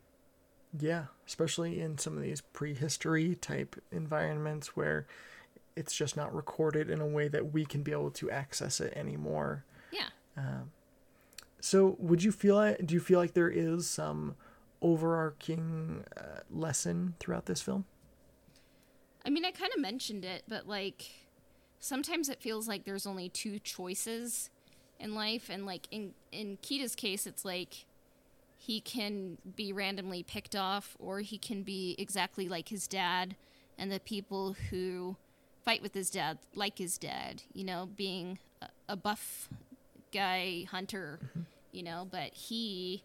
[0.79, 5.07] Yeah, especially in some of these prehistory type environments where
[5.77, 8.93] it's just not recorded in a way that we can be able to access it
[8.97, 9.65] anymore.
[9.91, 10.09] Yeah.
[10.37, 10.71] Um,
[11.61, 14.37] so, would you feel like do you feel like there is some
[14.81, 17.85] overarching uh, lesson throughout this film?
[19.25, 21.05] I mean, I kind of mentioned it, but like
[21.79, 24.51] sometimes it feels like there's only two choices
[25.03, 27.85] in life and like in in Kida's case it's like
[28.57, 33.35] he can be randomly picked off or he can be exactly like his dad
[33.77, 35.17] and the people who
[35.65, 39.49] fight with his dad like his dad, you know, being a, a buff
[40.13, 41.41] guy hunter, mm-hmm.
[41.73, 43.03] you know, but he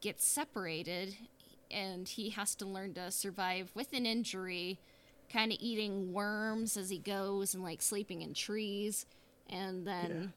[0.00, 1.14] gets separated
[1.70, 4.78] and he has to learn to survive with an injury
[5.30, 9.04] kind of eating worms as he goes and like sleeping in trees
[9.50, 10.32] and then.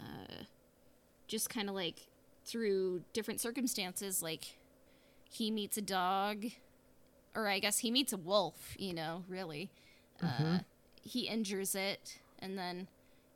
[0.00, 0.44] Uh,
[1.26, 2.06] just kind of like
[2.44, 4.56] through different circumstances like
[5.30, 6.44] he meets a dog
[7.34, 9.70] or i guess he meets a wolf you know really
[10.22, 10.56] mm-hmm.
[10.56, 10.58] uh,
[11.02, 12.86] he injures it and then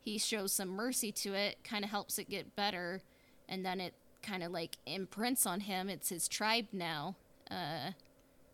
[0.03, 3.01] he shows some mercy to it kind of helps it get better
[3.47, 7.15] and then it kind of like imprints on him it's his tribe now
[7.49, 7.91] uh,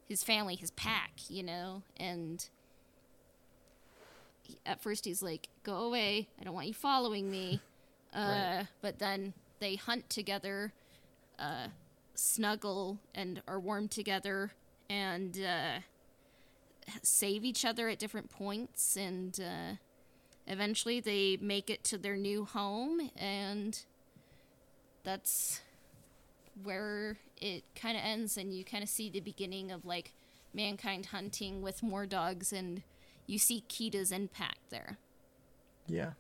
[0.07, 2.47] his family, his pack, you know, and
[4.65, 6.27] at first he's like, "Go away!
[6.39, 7.61] I don't want you following me."
[8.13, 8.67] Uh, right.
[8.81, 10.73] But then they hunt together,
[11.39, 11.67] uh,
[12.13, 14.51] snuggle, and are warm together,
[14.89, 15.79] and uh,
[17.01, 19.75] save each other at different points, and uh,
[20.47, 23.83] eventually they make it to their new home, and
[25.03, 25.61] that's
[26.63, 30.13] where it kind of ends and you kind of see the beginning of like
[30.53, 32.81] mankind hunting with more dogs and
[33.27, 34.97] you see Kita's impact there.
[35.87, 36.11] Yeah.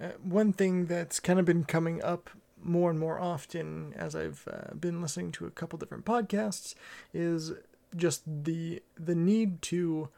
[0.00, 2.30] Uh, one thing that's kind of been coming up
[2.62, 6.74] more and more often as I've uh, been listening to a couple different podcasts
[7.12, 7.52] is
[7.94, 10.08] just the the need to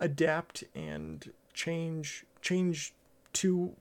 [0.00, 2.94] adapt and change change
[3.34, 3.74] to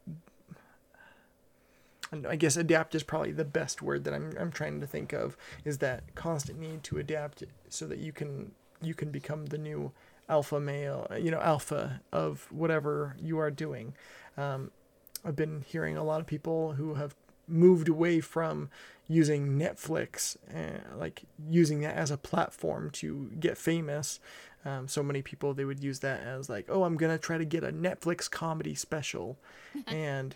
[2.27, 5.37] I guess adapt is probably the best word that I'm I'm trying to think of
[5.63, 9.91] is that constant need to adapt so that you can you can become the new
[10.29, 13.93] alpha male, you know, alpha of whatever you are doing.
[14.37, 14.71] Um,
[15.25, 17.15] I've been hearing a lot of people who have
[17.47, 18.69] moved away from
[19.07, 24.19] using Netflix, uh, like using that as a platform to get famous.
[24.65, 27.45] Um, so many people they would use that as like, oh, I'm gonna try to
[27.45, 29.37] get a Netflix comedy special,
[29.87, 30.35] and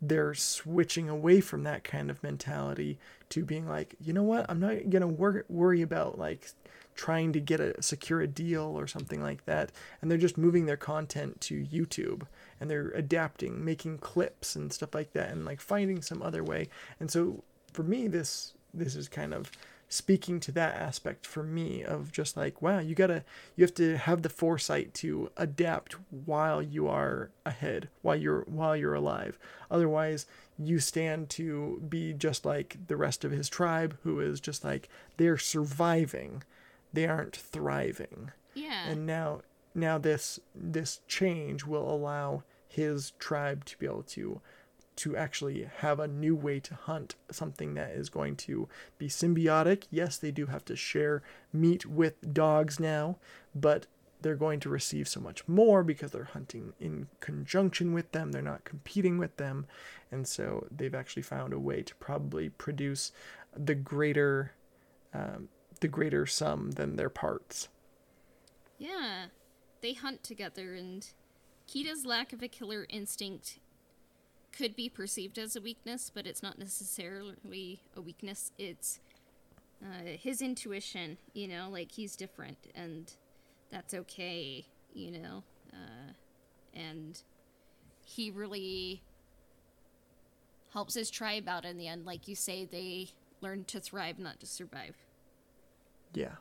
[0.00, 2.98] they're switching away from that kind of mentality
[3.30, 6.50] to being like, you know what, I'm not gonna wor- worry about like
[6.94, 10.66] trying to get a secure a deal or something like that and they're just moving
[10.66, 12.22] their content to YouTube
[12.60, 16.68] and they're adapting making clips and stuff like that and like finding some other way.
[17.00, 19.50] And so for me this this is kind of
[19.88, 23.22] speaking to that aspect for me of just like wow you gotta
[23.56, 28.74] you have to have the foresight to adapt while you are ahead while you're while
[28.74, 29.38] you're alive.
[29.70, 30.26] Otherwise
[30.58, 34.88] you stand to be just like the rest of his tribe who is just like
[35.18, 36.42] they're surviving
[36.92, 38.32] they aren't thriving.
[38.54, 38.88] Yeah.
[38.88, 39.42] And now
[39.74, 44.40] now this this change will allow his tribe to be able to
[44.94, 49.84] to actually have a new way to hunt something that is going to be symbiotic.
[49.90, 53.16] Yes, they do have to share meat with dogs now,
[53.54, 53.86] but
[54.20, 58.32] they're going to receive so much more because they're hunting in conjunction with them.
[58.32, 59.66] They're not competing with them.
[60.10, 63.12] And so they've actually found a way to probably produce
[63.56, 64.52] the greater
[65.12, 65.48] um,
[65.82, 67.68] the greater sum than their parts.
[68.78, 69.26] Yeah,
[69.82, 71.06] they hunt together, and
[71.66, 73.58] Keda's lack of a killer instinct
[74.52, 78.52] could be perceived as a weakness, but it's not necessarily a weakness.
[78.58, 79.00] It's
[79.82, 83.12] uh, his intuition, you know, like he's different, and
[83.70, 84.64] that's okay,
[84.94, 85.42] you know.
[85.72, 86.12] Uh,
[86.74, 87.20] and
[88.04, 89.02] he really
[90.72, 92.06] helps his tribe out in the end.
[92.06, 94.94] Like you say, they learn to thrive, not to survive.
[96.14, 96.36] Yeah.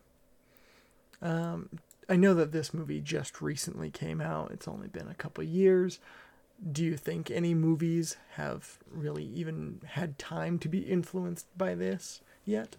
[1.21, 1.69] Um,
[2.09, 4.51] I know that this movie just recently came out.
[4.51, 5.99] It's only been a couple years.
[6.71, 12.21] Do you think any movies have really even had time to be influenced by this
[12.45, 12.75] yet?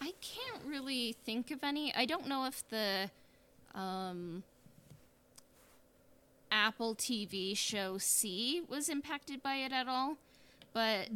[0.00, 1.94] I can't really think of any.
[1.94, 3.10] I don't know if the
[3.74, 4.42] um,
[6.50, 10.16] Apple TV show See was impacted by it at all,
[10.72, 11.08] but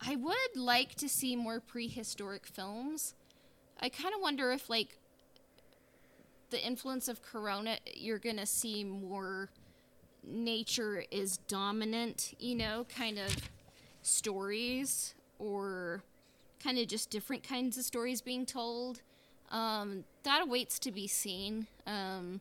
[0.00, 3.14] I would like to see more prehistoric films.
[3.80, 4.98] I kind of wonder if, like,
[6.50, 9.50] the influence of Corona, you're going to see more
[10.22, 13.50] nature is dominant, you know, kind of
[14.02, 16.02] stories or
[16.62, 19.02] kind of just different kinds of stories being told.
[19.50, 21.66] Um, that awaits to be seen.
[21.86, 22.40] Um,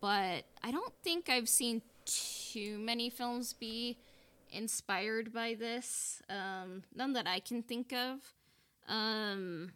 [0.00, 3.96] but I don't think I've seen too many films be
[4.50, 6.22] inspired by this.
[6.28, 8.18] Um, none that I can think of.
[8.88, 9.72] Um,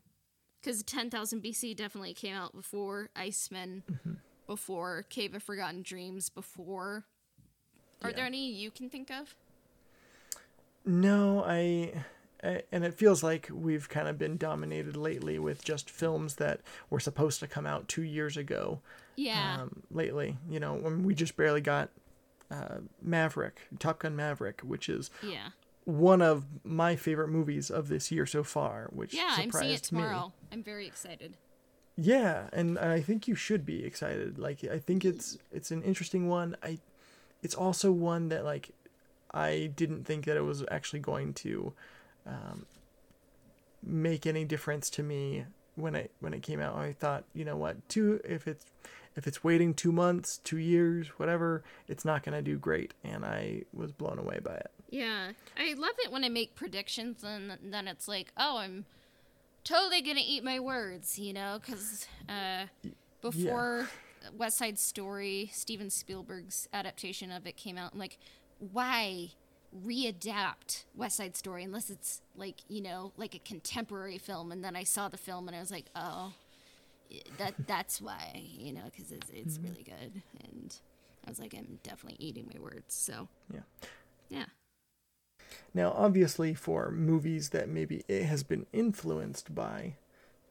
[0.61, 4.13] because 10,000 BC definitely came out before Iceman, mm-hmm.
[4.47, 7.05] before Cave of Forgotten Dreams, before.
[8.03, 8.17] Are yeah.
[8.17, 9.35] there any you can think of?
[10.85, 11.93] No, I,
[12.43, 16.61] I, and it feels like we've kind of been dominated lately with just films that
[16.89, 18.81] were supposed to come out two years ago.
[19.17, 19.59] Yeah.
[19.61, 21.91] Um, lately, you know, when we just barely got
[22.51, 25.51] uh, Maverick, Top Gun Maverick, which is yeah
[25.85, 28.89] one of my favorite movies of this year so far.
[28.93, 30.27] Which yeah, I'm seeing it tomorrow.
[30.27, 30.49] Me.
[30.53, 31.37] I'm very excited.
[31.97, 34.39] Yeah, and I think you should be excited.
[34.39, 36.57] Like I think it's it's an interesting one.
[36.63, 36.79] I
[37.43, 38.71] it's also one that like
[39.33, 41.73] I didn't think that it was actually going to
[42.27, 42.67] um,
[43.83, 46.77] make any difference to me when it when it came out.
[46.77, 48.65] I thought, you know what, two if it's
[49.17, 52.95] if it's waiting two months, two years, whatever, it's not gonna do great.
[53.05, 54.71] And I was blown away by it.
[54.91, 58.87] Yeah, I love it when I make predictions and then it's like, oh, I'm
[59.65, 62.67] totally gonna eat my words, you know, because uh,
[63.21, 63.89] before
[64.23, 64.31] yeah.
[64.37, 68.19] West Side Story, Steven Spielberg's adaptation of it came out, I'm like,
[68.73, 69.31] why?
[69.87, 74.53] readapt West Side Story unless it's like you know like a contemporary film.
[74.53, 76.33] And then I saw the film and I was like, oh,
[77.39, 79.69] that that's why you know because it's it's mm-hmm.
[79.69, 80.23] really good.
[80.45, 80.75] And
[81.27, 82.95] I was like, I'm definitely eating my words.
[82.95, 83.61] So yeah,
[84.29, 84.45] yeah.
[85.75, 89.95] Now, obviously, for movies that maybe it has been influenced by,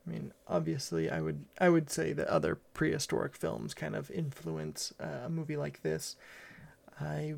[0.05, 4.93] I mean, obviously, I would I would say that other prehistoric films kind of influence
[4.99, 6.15] uh, a movie like this.
[6.99, 7.35] I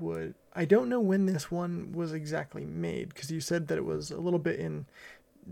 [0.00, 3.84] would I don't know when this one was exactly made because you said that it
[3.84, 4.86] was a little bit in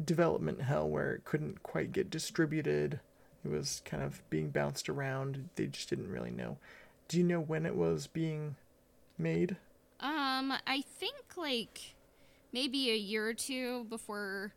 [0.04, 3.00] development hell where it couldn't quite get distributed.
[3.44, 5.48] It was kind of being bounced around.
[5.56, 6.58] They just didn't really know.
[7.08, 8.56] Do you know when it was being
[9.18, 9.56] made?
[9.98, 11.94] Um, I think like
[12.52, 14.52] maybe a year or two before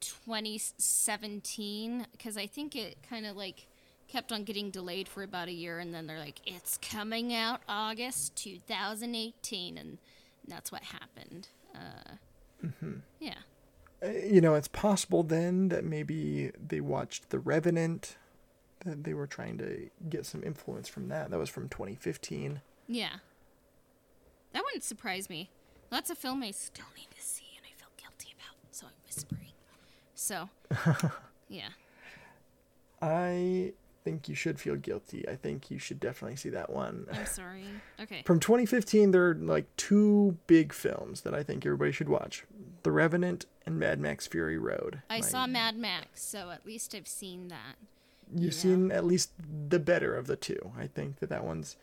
[0.00, 3.66] 2017, because I think it kind of like
[4.08, 7.60] kept on getting delayed for about a year, and then they're like, it's coming out
[7.68, 9.98] August 2018, and
[10.46, 11.48] that's what happened.
[11.74, 12.14] Uh,
[12.64, 13.02] Mhm.
[13.20, 13.34] Yeah.
[14.02, 18.16] Uh, You know, it's possible then that maybe they watched The Revenant,
[18.84, 21.30] that they were trying to get some influence from that.
[21.30, 22.60] That was from 2015.
[22.86, 23.16] Yeah.
[24.52, 25.50] That wouldn't surprise me.
[25.90, 28.92] That's a film I still need to see and I feel guilty about, so I'm
[29.06, 29.52] whispering.
[30.14, 30.48] So,
[31.48, 31.68] yeah.
[33.00, 33.72] I
[34.04, 35.28] think you should feel guilty.
[35.28, 37.06] I think you should definitely see that one.
[37.12, 37.64] I'm sorry.
[38.00, 38.22] Okay.
[38.24, 42.44] From 2015, there are like two big films that I think everybody should watch
[42.82, 45.02] The Revenant and Mad Max Fury Road.
[45.10, 47.76] I saw Mad Max, so at least I've seen that.
[48.34, 48.58] You've yeah.
[48.58, 49.30] seen at least
[49.68, 50.72] the better of the two.
[50.76, 51.76] I think that that one's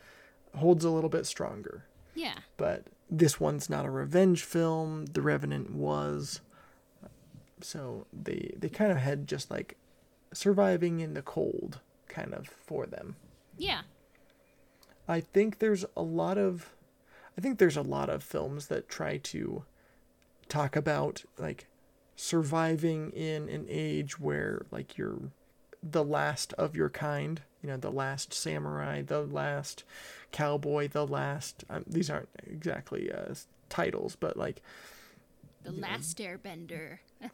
[0.55, 1.85] holds a little bit stronger.
[2.15, 2.35] Yeah.
[2.57, 5.05] But this one's not a revenge film.
[5.05, 6.41] The Revenant was.
[7.61, 9.77] So they they kind of had just like
[10.33, 13.15] surviving in the cold kind of for them.
[13.57, 13.81] Yeah.
[15.07, 16.73] I think there's a lot of
[17.37, 19.65] I think there's a lot of films that try to
[20.47, 21.67] talk about like
[22.15, 25.19] surviving in an age where like you're
[25.83, 29.83] the last of your kind, you know, the last samurai, the last
[30.31, 33.33] cowboy, the last um, these aren't exactly uh,
[33.69, 34.61] titles, but like
[35.63, 36.99] The Last Airbender.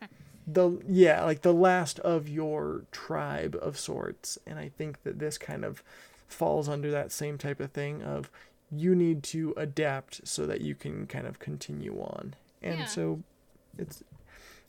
[0.48, 5.38] the yeah like the last of your tribe of sorts and i think that this
[5.38, 5.84] kind of
[6.28, 8.32] falls under that same type of thing of
[8.72, 12.86] you need to adapt so that you can kind of continue on and Yeah.
[12.86, 13.22] so
[13.78, 14.04] it's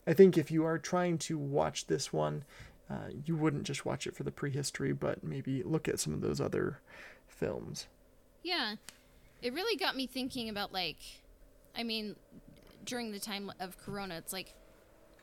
[0.06, 2.44] i think if you are trying to watch this one
[2.90, 6.20] uh, you wouldn't just watch it for the prehistory but maybe look at some of
[6.20, 6.80] those other
[7.26, 7.86] films
[8.42, 8.76] Yeah.
[9.40, 10.98] It really got me thinking about like
[11.76, 12.16] I mean
[12.84, 14.54] during the time of corona it's like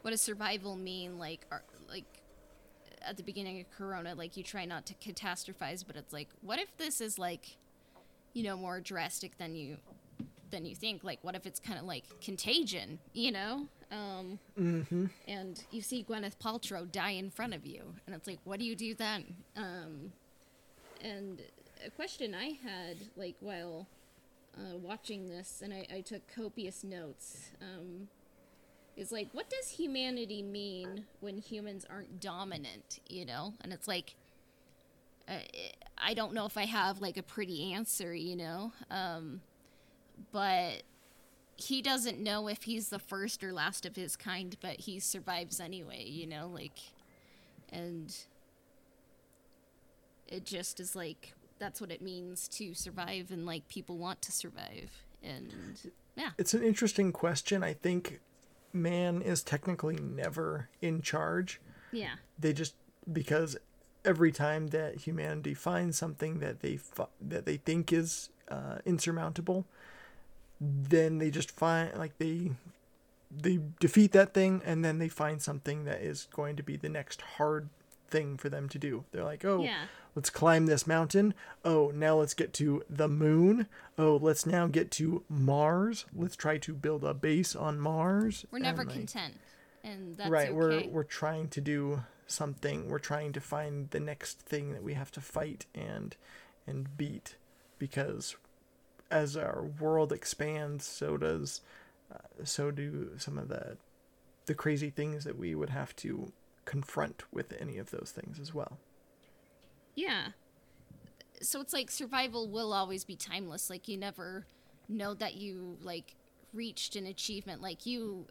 [0.01, 2.05] what does survival mean like are, like
[3.01, 6.59] at the beginning of corona like you try not to catastrophize but it's like what
[6.59, 7.57] if this is like
[8.33, 9.77] you know more drastic than you
[10.51, 15.05] than you think like what if it's kind of like contagion you know um mm-hmm.
[15.27, 18.65] and you see Gwyneth Paltrow die in front of you, and it's like, what do
[18.65, 19.35] you do then?
[19.55, 20.13] Um,
[21.03, 21.41] and
[21.85, 23.87] a question I had, like while
[24.57, 28.09] uh, watching this, and I, I took copious notes, um,
[28.97, 32.99] is like, what does humanity mean when humans aren't dominant?
[33.07, 34.15] You know, and it's like,
[35.27, 35.39] uh,
[35.97, 39.41] I don't know if I have like a pretty answer, you know, um,
[40.31, 40.83] but
[41.55, 45.59] he doesn't know if he's the first or last of his kind, but he survives
[45.59, 46.79] anyway, you know, like,
[47.71, 48.15] and
[50.27, 54.31] it just is like that's what it means to survive, and like people want to
[54.31, 55.53] survive, and
[56.15, 57.63] yeah, it's an interesting question.
[57.63, 58.21] I think
[58.71, 61.59] man is technically never in charge.
[61.91, 62.75] Yeah, they just
[63.11, 63.57] because
[64.05, 66.79] every time that humanity finds something that they
[67.19, 69.65] that they think is uh, insurmountable,
[70.59, 72.51] then they just find like they
[73.31, 76.89] they defeat that thing and then they find something that is going to be the
[76.89, 77.69] next hard
[78.09, 79.05] thing for them to do.
[79.11, 79.85] They're like, "Oh, Yeah.
[80.15, 81.35] let's climb this mountain.
[81.63, 83.67] Oh, now let's get to the moon.
[83.99, 86.05] Oh, let's now get to Mars.
[86.15, 89.35] Let's try to build a base on Mars." we're never And, like, content,
[89.83, 90.53] and that's right okay.
[90.57, 94.93] we're we're trying to do something we're trying to find the next thing that we
[94.93, 96.15] have to fight and
[96.67, 97.35] and beat
[97.79, 98.35] because
[99.11, 101.61] as our world expands so does
[102.13, 103.77] uh, so do some of the
[104.45, 106.31] the crazy things that we would have to
[106.65, 108.77] confront with any of those things as well
[109.95, 110.29] Yeah.
[111.41, 113.69] So it's like survival will always be timeless.
[113.69, 114.45] Like you never
[114.87, 116.15] know that you like
[116.53, 117.61] reached an achievement.
[117.61, 118.27] Like you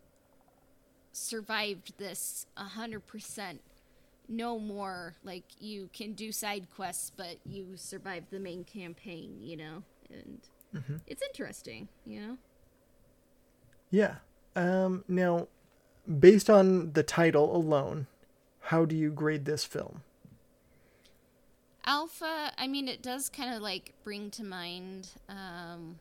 [1.13, 3.61] survived this a hundred percent.
[4.29, 5.17] No more.
[5.25, 9.39] Like you can do side quests, but you survived the main campaign.
[9.41, 10.41] You know, and
[11.07, 11.89] it's interesting.
[12.05, 12.39] You know.
[13.91, 14.17] yeah
[14.57, 15.49] um now
[16.19, 18.07] based on the title alone
[18.61, 20.03] how do you grade this film
[21.89, 25.99] Alpha, I mean, it does kind of like bring to mind um,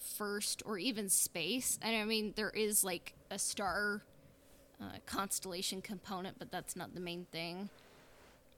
[0.00, 1.78] first or even space.
[1.80, 4.02] And I mean, there is like a star
[4.82, 7.70] uh, constellation component, but that's not the main thing.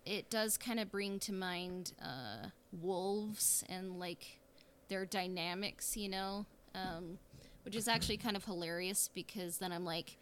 [0.05, 4.41] It does kind of bring to mind uh, wolves and like
[4.89, 7.19] their dynamics, you know, um,
[7.65, 10.17] which is actually kind of hilarious because then I'm like,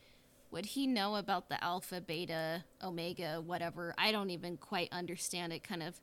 [0.50, 3.94] would he know about the alpha, beta, omega, whatever?
[3.96, 5.62] I don't even quite understand it.
[5.62, 6.00] Kind of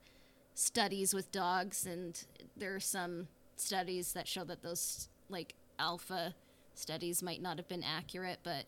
[0.53, 2.23] studies with dogs, and
[2.55, 6.33] there are some studies that show that those like alpha
[6.73, 8.65] studies might not have been accurate, but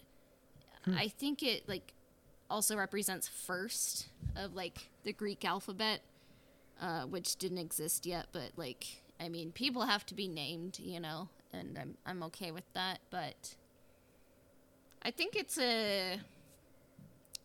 [0.95, 1.93] I think it like
[2.49, 6.01] also represents first of like the Greek alphabet,
[6.81, 8.27] uh, which didn't exist yet.
[8.31, 8.85] But like,
[9.19, 12.99] I mean, people have to be named, you know, and I'm I'm okay with that.
[13.09, 13.55] But
[15.01, 16.19] I think it's a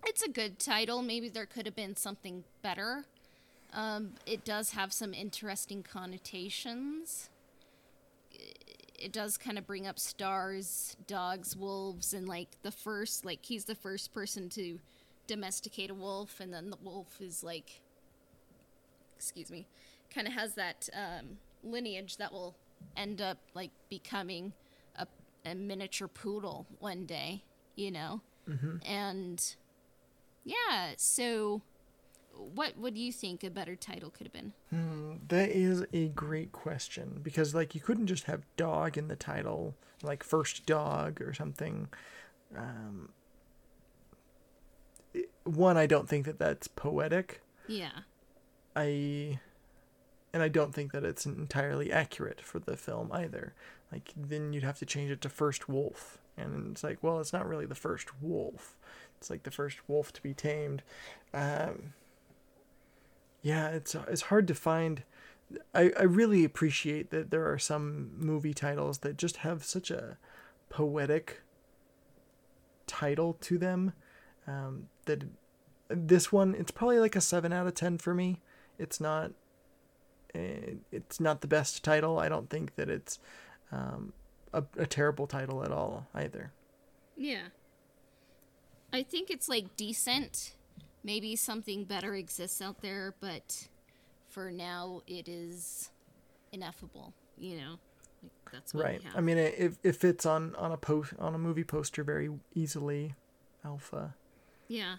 [0.06, 1.02] it's a good title.
[1.02, 3.04] Maybe there could have been something better.
[3.72, 7.30] Um, it does have some interesting connotations.
[8.96, 13.64] It does kind of bring up stars, dogs, wolves, and like the first, like he's
[13.64, 14.78] the first person to
[15.26, 17.80] domesticate a wolf, and then the wolf is like,
[19.16, 19.66] excuse me,
[20.14, 22.56] kind of has that um, lineage that will
[22.96, 24.52] end up like becoming
[24.96, 25.06] a,
[25.44, 27.44] a miniature poodle one day,
[27.76, 28.20] you know?
[28.86, 29.56] And
[30.44, 31.62] yeah, so
[32.36, 34.52] what would you think a better title could have been?
[35.28, 39.74] That is a great question because like you couldn't just have dog in the title,
[40.02, 41.88] like first dog or something.
[42.56, 43.08] Um,
[45.44, 47.42] one, I don't think that that's poetic.
[47.66, 48.00] Yeah.
[48.74, 49.38] I
[50.32, 53.54] and I don't think that it's entirely accurate for the film either.
[53.92, 57.32] Like then you'd have to change it to first wolf, and it's like, well, it's
[57.32, 58.76] not really the first wolf.
[59.18, 60.82] It's like the first wolf to be tamed.
[61.32, 61.94] Um,
[63.42, 65.04] yeah, it's it's hard to find.
[65.74, 70.16] I, I really appreciate that there are some movie titles that just have such a
[70.68, 71.42] poetic
[72.86, 73.92] title to them.
[74.46, 75.24] Um, that
[75.88, 78.40] this one, it's probably like a seven out of ten for me.
[78.78, 79.32] It's not.
[80.34, 82.18] eh, It's not the best title.
[82.18, 83.18] I don't think that it's
[83.72, 84.12] um,
[84.52, 86.52] a, a terrible title at all either.
[87.16, 87.48] Yeah.
[88.92, 90.54] I think it's like decent.
[91.02, 93.68] Maybe something better exists out there, but
[94.30, 95.90] for now it is
[96.52, 97.70] ineffable, you know.
[98.22, 99.02] Like that's what Right.
[99.14, 103.14] I mean, it, it fits on on a post on a movie poster very easily.
[103.64, 104.14] Alpha.
[104.68, 104.96] Yeah.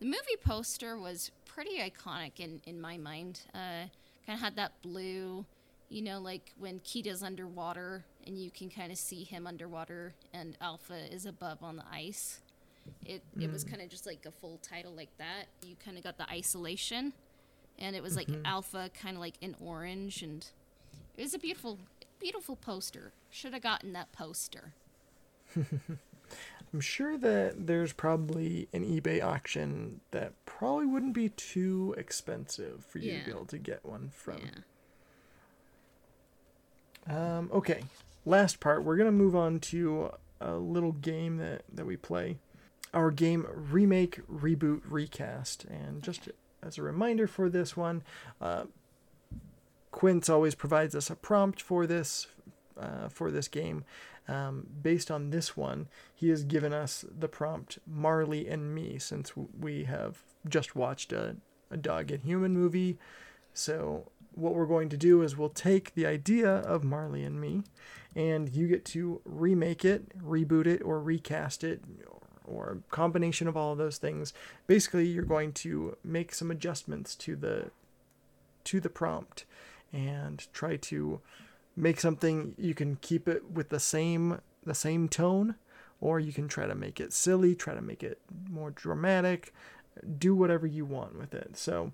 [0.00, 3.40] The movie poster was pretty iconic in, in my mind.
[3.54, 3.86] Uh,
[4.26, 5.44] kind of had that blue,
[5.88, 10.56] you know, like when Keda's underwater and you can kind of see him underwater and
[10.60, 12.40] Alpha is above on the ice.
[13.06, 15.44] It, it was kind of just like a full title like that.
[15.64, 17.12] You kind of got the isolation.
[17.78, 20.22] And it was like Alpha kind of like in orange.
[20.22, 20.44] And
[21.16, 21.78] it was a beautiful,
[22.20, 23.12] beautiful poster.
[23.30, 24.72] Should have gotten that poster.
[26.72, 32.98] I'm sure that there's probably an eBay auction that probably wouldn't be too expensive for
[32.98, 34.40] you to be able to get one from.
[37.08, 37.38] Yeah.
[37.38, 37.82] Um, okay,
[38.24, 38.84] last part.
[38.84, 42.38] We're gonna move on to a little game that that we play.
[42.94, 46.28] Our game remake, reboot, recast, and just
[46.62, 48.02] as a reminder for this one,
[48.40, 48.64] uh,
[49.90, 52.28] Quince always provides us a prompt for this
[52.78, 53.84] uh, for this game.
[54.28, 59.32] Um, based on this one, he has given us the prompt Marley and Me since
[59.36, 61.36] we have just watched a,
[61.70, 62.98] a dog and human movie.
[63.52, 67.62] So what we're going to do is we'll take the idea of Marley and Me,
[68.14, 71.82] and you get to remake it, reboot it, or recast it,
[72.44, 74.32] or a combination of all of those things.
[74.66, 77.70] Basically, you're going to make some adjustments to the
[78.64, 79.44] to the prompt
[79.92, 81.20] and try to
[81.76, 85.54] make something you can keep it with the same the same tone
[86.00, 88.20] or you can try to make it silly try to make it
[88.50, 89.52] more dramatic
[90.18, 91.56] do whatever you want with it.
[91.56, 91.92] So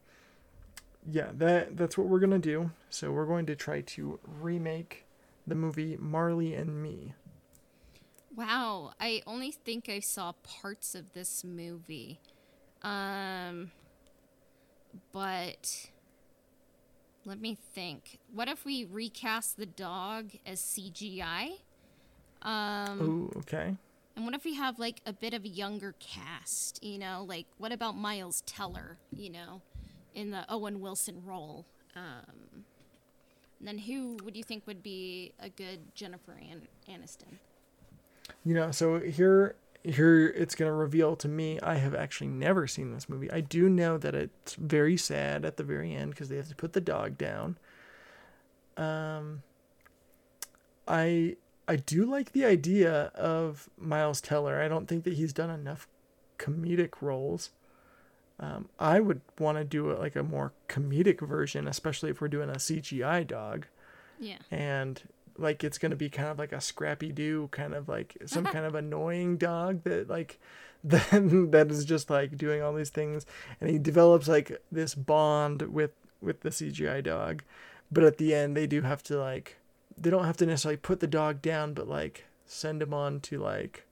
[1.10, 2.70] yeah that that's what we're going to do.
[2.90, 5.04] So we're going to try to remake
[5.46, 7.14] the movie Marley and Me.
[8.36, 12.20] Wow, I only think I saw parts of this movie.
[12.82, 13.70] Um
[15.12, 15.90] but
[17.28, 18.18] let me think.
[18.32, 21.58] What if we recast the dog as CGI?
[22.42, 23.76] Um oh okay
[24.16, 27.24] and what if we have like a bit of a younger cast, you know?
[27.28, 29.60] Like what about Miles Teller, you know,
[30.14, 31.66] in the Owen Wilson role?
[31.94, 32.64] Um
[33.58, 37.38] and then who would you think would be a good Jennifer An- Aniston?
[38.44, 39.54] you know so here
[39.88, 43.30] here it's going to reveal to me i have actually never seen this movie.
[43.30, 46.54] I do know that it's very sad at the very end because they have to
[46.56, 47.56] put the dog down.
[48.76, 49.42] Um
[50.86, 51.36] i
[51.66, 54.60] i do like the idea of miles teller.
[54.60, 55.88] I don't think that he's done enough
[56.38, 57.50] comedic roles.
[58.40, 62.28] Um, i would want to do it like a more comedic version especially if we're
[62.28, 63.66] doing a cgi dog.
[64.20, 64.38] Yeah.
[64.50, 65.02] and
[65.38, 68.64] like it's gonna be kind of like a scrappy do kind of like some kind
[68.66, 70.38] of annoying dog that like
[70.84, 73.26] then that is just like doing all these things
[73.60, 77.42] and he develops like this bond with with the CGI dog
[77.90, 79.56] but at the end they do have to like
[80.00, 83.38] they don't have to necessarily put the dog down, but like send him on to
[83.38, 83.84] like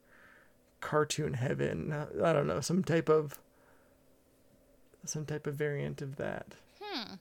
[0.81, 1.93] cartoon heaven.
[2.23, 3.39] I don't know, some type of
[5.05, 6.55] some type of variant of that.
[6.81, 7.15] Hmm.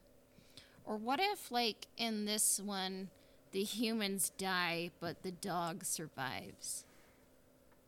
[0.86, 3.09] Or what if, like, in this one,
[3.56, 6.84] the humans die, but the dog survives?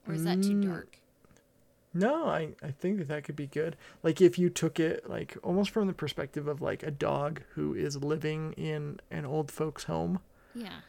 [0.08, 0.66] Or is that too Mm.
[0.66, 1.00] dark?
[1.94, 3.76] No, I, I think that that could be good.
[4.02, 7.74] Like if you took it like almost from the perspective of like a dog who
[7.74, 10.20] is living in an old folks home
[10.56, 10.80] Yeah.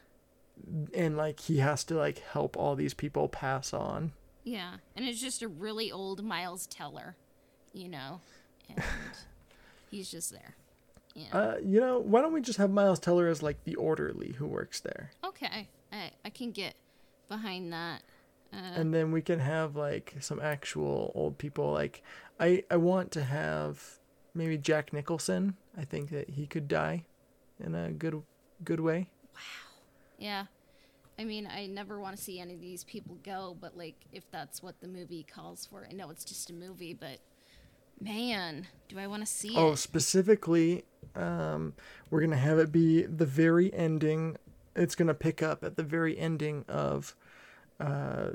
[0.95, 4.13] and like he has to like help all these people pass on.
[4.45, 4.75] Yeah.
[4.95, 7.17] And it's just a really old Miles Teller,
[7.73, 8.21] you know?
[8.69, 8.81] And
[9.91, 10.55] he's just there.
[11.15, 11.27] Yeah.
[11.33, 14.47] Uh, you know, why don't we just have Miles Teller as like the orderly who
[14.47, 15.11] works there?
[15.25, 15.69] okay.
[15.91, 16.75] I, I can get
[17.29, 18.03] behind that.
[18.53, 22.03] Uh, and then we can have like some actual old people like
[22.41, 23.99] i i want to have
[24.33, 27.05] maybe jack nicholson i think that he could die
[27.63, 28.23] in a good
[28.65, 29.41] good way Wow.
[30.19, 30.45] Yeah.
[31.19, 34.31] I mean, I never want to see any of these people go, but like, if
[34.31, 37.19] that's what the movie calls for, I know it's just a movie, but
[38.01, 39.77] man, do I want to see oh it?
[39.79, 40.85] specifically
[41.15, 41.73] um
[42.11, 44.37] we're gonna have it be the very ending
[44.77, 47.17] it's gonna pick up at the very ending of
[47.81, 48.29] uh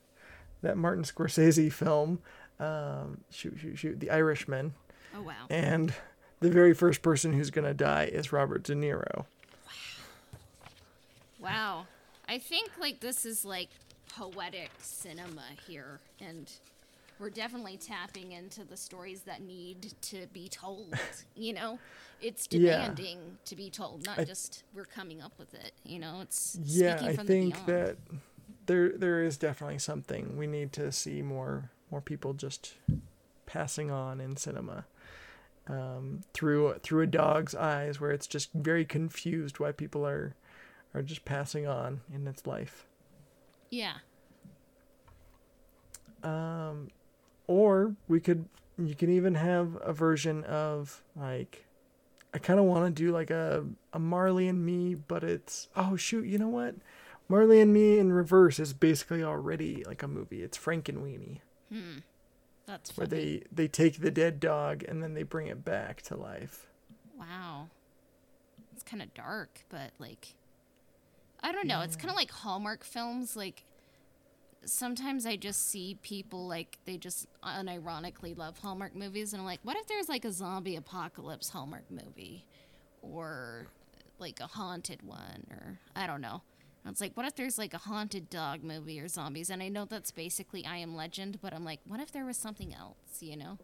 [0.62, 2.20] that martin scorsese film
[2.60, 4.74] um shoot shoot shoot the irishman
[5.16, 5.46] Oh wow.
[5.48, 5.92] and
[6.40, 9.24] the very first person who's gonna die is robert de niro
[11.40, 11.48] Wow.
[11.50, 11.86] Wow.
[12.28, 13.70] I think like this is like
[14.14, 16.50] poetic cinema here, and
[17.20, 20.94] we're definitely tapping into the stories that need to be told.
[21.36, 21.78] you know,
[22.20, 22.78] it's Yeah.
[22.78, 25.72] demanding to be told, not I- just we're coming up with it.
[25.84, 27.96] You know, it's yeah speaking i think that
[28.66, 32.74] there there is definitely something we need to see more more people just
[33.46, 34.84] passing on in cinema
[35.68, 40.34] um, through through a dog's eyes where it's just very confused why people are
[40.94, 42.86] are just passing on in its life
[43.70, 43.94] Yeah.
[46.22, 46.88] um,
[47.50, 48.44] or we could
[48.78, 51.66] you can even have a version of like
[52.32, 55.96] I kind of want to do like a a Marley and Me, but it's oh
[55.96, 56.76] shoot, you know what?
[57.28, 60.42] Marley and Me in reverse is basically already like a movie.
[60.42, 61.40] It's Frankenweenie,
[61.72, 61.98] Hmm.
[62.66, 66.16] That's where they they take the dead dog and then they bring it back to
[66.16, 66.68] life.
[67.18, 67.66] Wow.
[68.72, 70.34] It's kind of dark, but like
[71.42, 71.80] I don't know.
[71.80, 73.64] It's kind of like Hallmark films like
[74.64, 79.60] sometimes I just see people like they just unironically love Hallmark movies and I'm like,
[79.62, 82.44] what if there's like a zombie apocalypse Hallmark movie
[83.02, 83.66] or
[84.18, 86.42] like a haunted one or I don't know.
[86.84, 89.50] And it's like, what if there's like a haunted dog movie or zombies?
[89.50, 92.36] And I know that's basically I Am Legend, but I'm like, what if there was
[92.36, 93.58] something else, you know?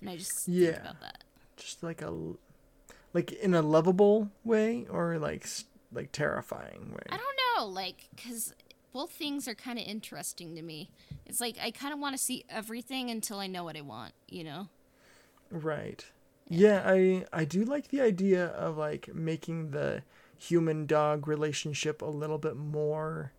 [0.00, 0.80] And I just think Yeah.
[0.80, 1.24] about that.
[1.56, 2.12] Just like a
[3.12, 5.46] like in a lovable way or like
[5.92, 7.06] like terrifying way.
[7.08, 8.52] I don't know, like, because
[8.94, 10.88] both things are kind of interesting to me.
[11.26, 14.14] It's like I kind of want to see everything until I know what I want,
[14.28, 14.68] you know?
[15.50, 16.06] Right.
[16.48, 20.04] Yeah, I I do like the idea of like making the
[20.38, 23.32] human dog relationship a little bit more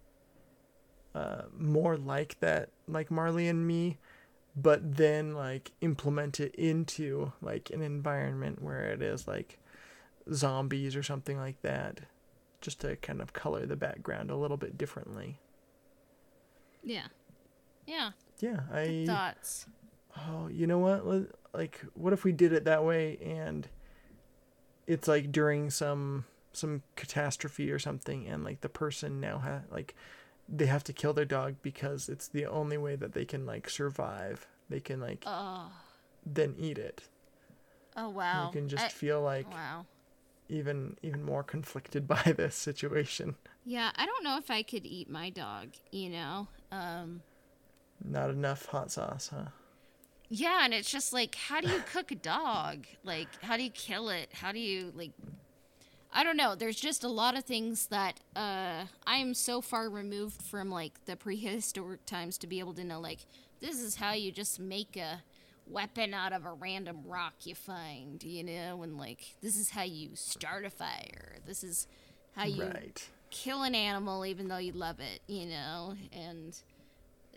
[1.13, 3.97] uh more like that like Marley and me,
[4.57, 9.57] but then like implement it into like an environment where it is like
[10.33, 12.01] zombies or something like that
[12.59, 15.39] just to kind of color the background a little bit differently.
[16.85, 17.07] Yeah.
[17.85, 18.11] Yeah.
[18.39, 19.65] Yeah, Good I thoughts.
[20.17, 21.05] Oh, you know what?
[21.05, 23.67] Let- Like, what if we did it that way and
[24.87, 29.95] it's like during some some catastrophe or something, and like the person now ha like
[30.47, 33.69] they have to kill their dog because it's the only way that they can like
[33.69, 34.47] survive.
[34.69, 35.71] They can like Oh.
[36.25, 37.03] then eat it.
[37.97, 38.47] Oh, wow.
[38.47, 39.85] You can just I- feel like wow.
[40.49, 43.35] even even more conflicted by this situation.
[43.65, 46.47] Yeah, I don't know if I could eat my dog, you know?
[46.75, 47.23] Um,
[48.05, 49.49] Not enough hot sauce, huh?
[50.29, 52.87] yeah, and it's just like, how do you cook a dog?
[53.03, 54.29] Like, how do you kill it?
[54.33, 55.11] How do you, like,
[56.11, 56.55] I don't know.
[56.55, 61.05] There's just a lot of things that uh, I am so far removed from, like,
[61.05, 63.25] the prehistoric times to be able to know, like,
[63.61, 65.23] this is how you just make a
[65.65, 68.83] weapon out of a random rock you find, you know?
[68.83, 71.37] And, like, this is how you start a fire.
[71.45, 71.87] This is
[72.35, 73.09] how you Right.
[73.29, 76.57] Kill an animal even though you love it, you know, and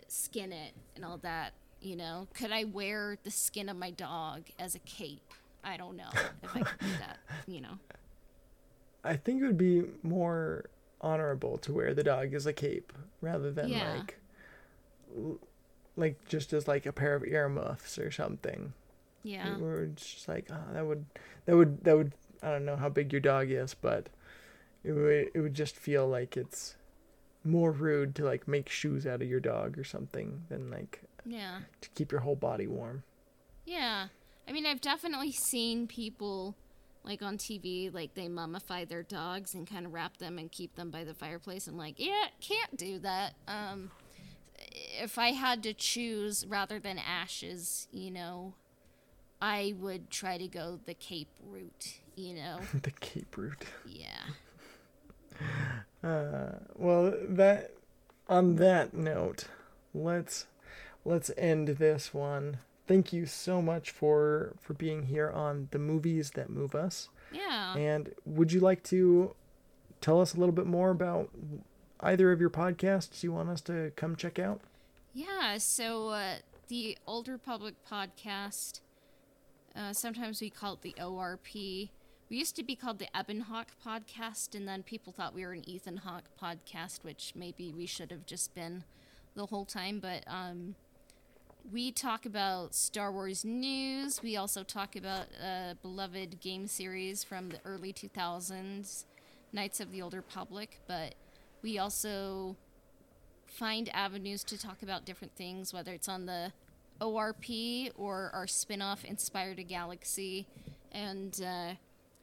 [0.07, 2.27] skin it and all that, you know.
[2.33, 5.33] Could I wear the skin of my dog as a cape?
[5.63, 7.17] I don't know if I could do that,
[7.47, 7.77] you know.
[9.03, 10.65] I think it would be more
[11.01, 13.93] honorable to wear the dog as a cape rather than Yeah.
[13.97, 14.15] like
[15.95, 18.73] like just as like a pair of earmuffs or something.
[19.23, 19.57] Yeah.
[19.59, 21.05] Or it's just like oh, that would
[21.45, 24.07] that would that would I don't know how big your dog is, but
[24.83, 26.75] it would it would just feel like it's
[27.43, 31.59] more rude to like make shoes out of your dog or something than like Yeah.
[31.81, 33.03] to keep your whole body warm.
[33.65, 34.07] Yeah.
[34.47, 36.55] I mean, I've definitely seen people
[37.03, 40.75] like on TV, like they mummify their dogs and kind of wrap them and keep
[40.75, 41.65] them by the fireplace.
[41.67, 43.35] I'm like, yeah, can't do that.
[43.47, 43.91] Um,
[45.01, 48.53] if I had to choose rather than ashes, you know,
[49.41, 52.59] I would try to go the cape route, you know?
[52.83, 53.63] the cape route.
[53.87, 54.19] Yeah.
[56.03, 57.71] Uh, well, that
[58.27, 59.45] on that note,
[59.93, 60.47] let's
[61.05, 62.59] let's end this one.
[62.87, 67.09] Thank you so much for for being here on the movies that move us.
[67.31, 67.75] Yeah.
[67.75, 69.35] And would you like to
[70.01, 71.29] tell us a little bit more about
[71.99, 74.61] either of your podcasts you want us to come check out?
[75.13, 76.35] Yeah, so uh,
[76.67, 78.81] the Old Republic podcast,
[79.75, 81.89] uh, sometimes we call it the ORP.
[82.29, 85.53] We used to be called the Ebon Hawk podcast, and then people thought we were
[85.53, 88.83] an Ethan Hawke podcast, which maybe we should have just been
[89.33, 89.99] the whole time.
[89.99, 90.75] But um,
[91.71, 94.21] we talk about Star Wars news.
[94.21, 99.05] We also talk about a beloved game series from the early 2000s,
[99.51, 100.81] Knights of the Old Republic.
[100.87, 101.15] But
[101.63, 102.55] we also
[103.47, 106.51] find avenues to talk about different things, whether it's on the
[107.01, 110.45] ORP or our spin off Inspired a Galaxy.
[110.91, 111.73] And uh,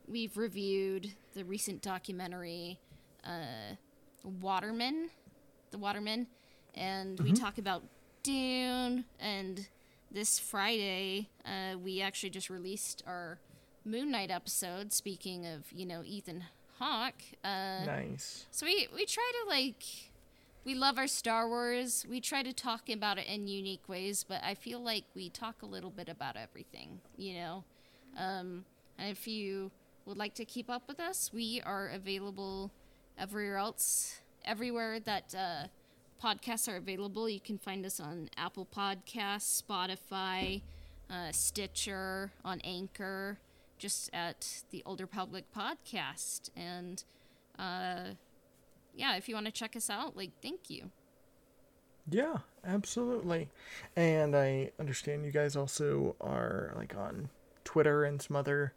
[0.08, 2.78] we've reviewed the recent documentary
[3.24, 3.74] uh,
[4.40, 5.10] Waterman,
[5.70, 6.26] The Waterman,
[6.74, 7.82] and we talk about
[8.22, 9.04] Dune.
[9.18, 9.66] And
[10.10, 13.38] this Friday, uh, we actually just released our
[13.84, 14.92] Moon Knight episode.
[14.92, 16.44] Speaking of, you know, Ethan
[16.78, 17.22] Hawke.
[17.44, 18.46] Uh, Nice.
[18.50, 19.82] so we we try to like
[20.64, 22.04] we love our Star Wars.
[22.08, 25.62] We try to talk about it in unique ways, but I feel like we talk
[25.62, 27.64] a little bit about everything, you know.
[28.18, 28.64] Um,
[28.98, 29.70] and if you
[30.06, 32.70] would like to keep up with us, we are available
[33.18, 35.66] everywhere else, everywhere that uh,
[36.24, 37.28] podcasts are available.
[37.28, 40.62] You can find us on Apple Podcasts, Spotify,
[41.10, 43.38] uh, Stitcher, on Anchor,
[43.78, 47.04] just at the Old Republic Podcast, and.
[47.58, 48.14] Uh,
[48.96, 50.90] yeah, if you want to check us out, like, thank you.
[52.08, 53.48] Yeah, absolutely.
[53.94, 57.28] And I understand you guys also are like on
[57.64, 58.72] Twitter and some other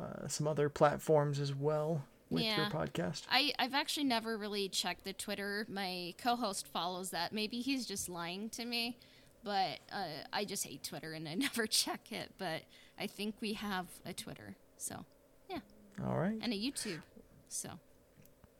[0.00, 3.22] uh, some other platforms as well with your podcast.
[3.30, 5.66] I, I've actually never really checked the Twitter.
[5.68, 7.32] My co host follows that.
[7.32, 8.98] Maybe he's just lying to me,
[9.42, 12.32] but uh, I just hate Twitter and I never check it.
[12.38, 12.62] But
[12.98, 15.04] I think we have a Twitter, so,
[15.48, 15.60] yeah,
[16.06, 16.38] All right.
[16.40, 17.02] and a YouTube,
[17.48, 17.70] so.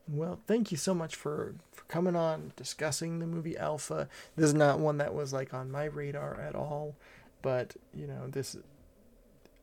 [0.07, 4.09] Well, thank you so much for, for coming on, discussing the movie Alpha.
[4.37, 6.95] This is not one that was like on my radar at all,
[7.41, 8.57] but you know this.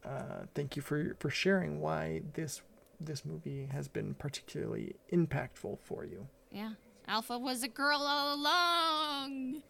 [0.05, 2.61] Uh, thank you for for sharing why this
[2.99, 6.27] this movie has been particularly impactful for you.
[6.51, 6.71] Yeah.
[7.07, 9.61] Alpha was a girl all along.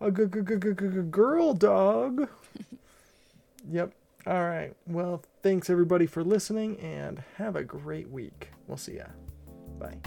[0.00, 2.28] A g- g- g- g- g- girl dog.
[3.70, 3.92] yep.
[4.26, 4.74] All right.
[4.86, 8.50] Well, thanks everybody for listening, and have a great week.
[8.66, 9.06] We'll see ya.
[9.78, 9.98] Bye.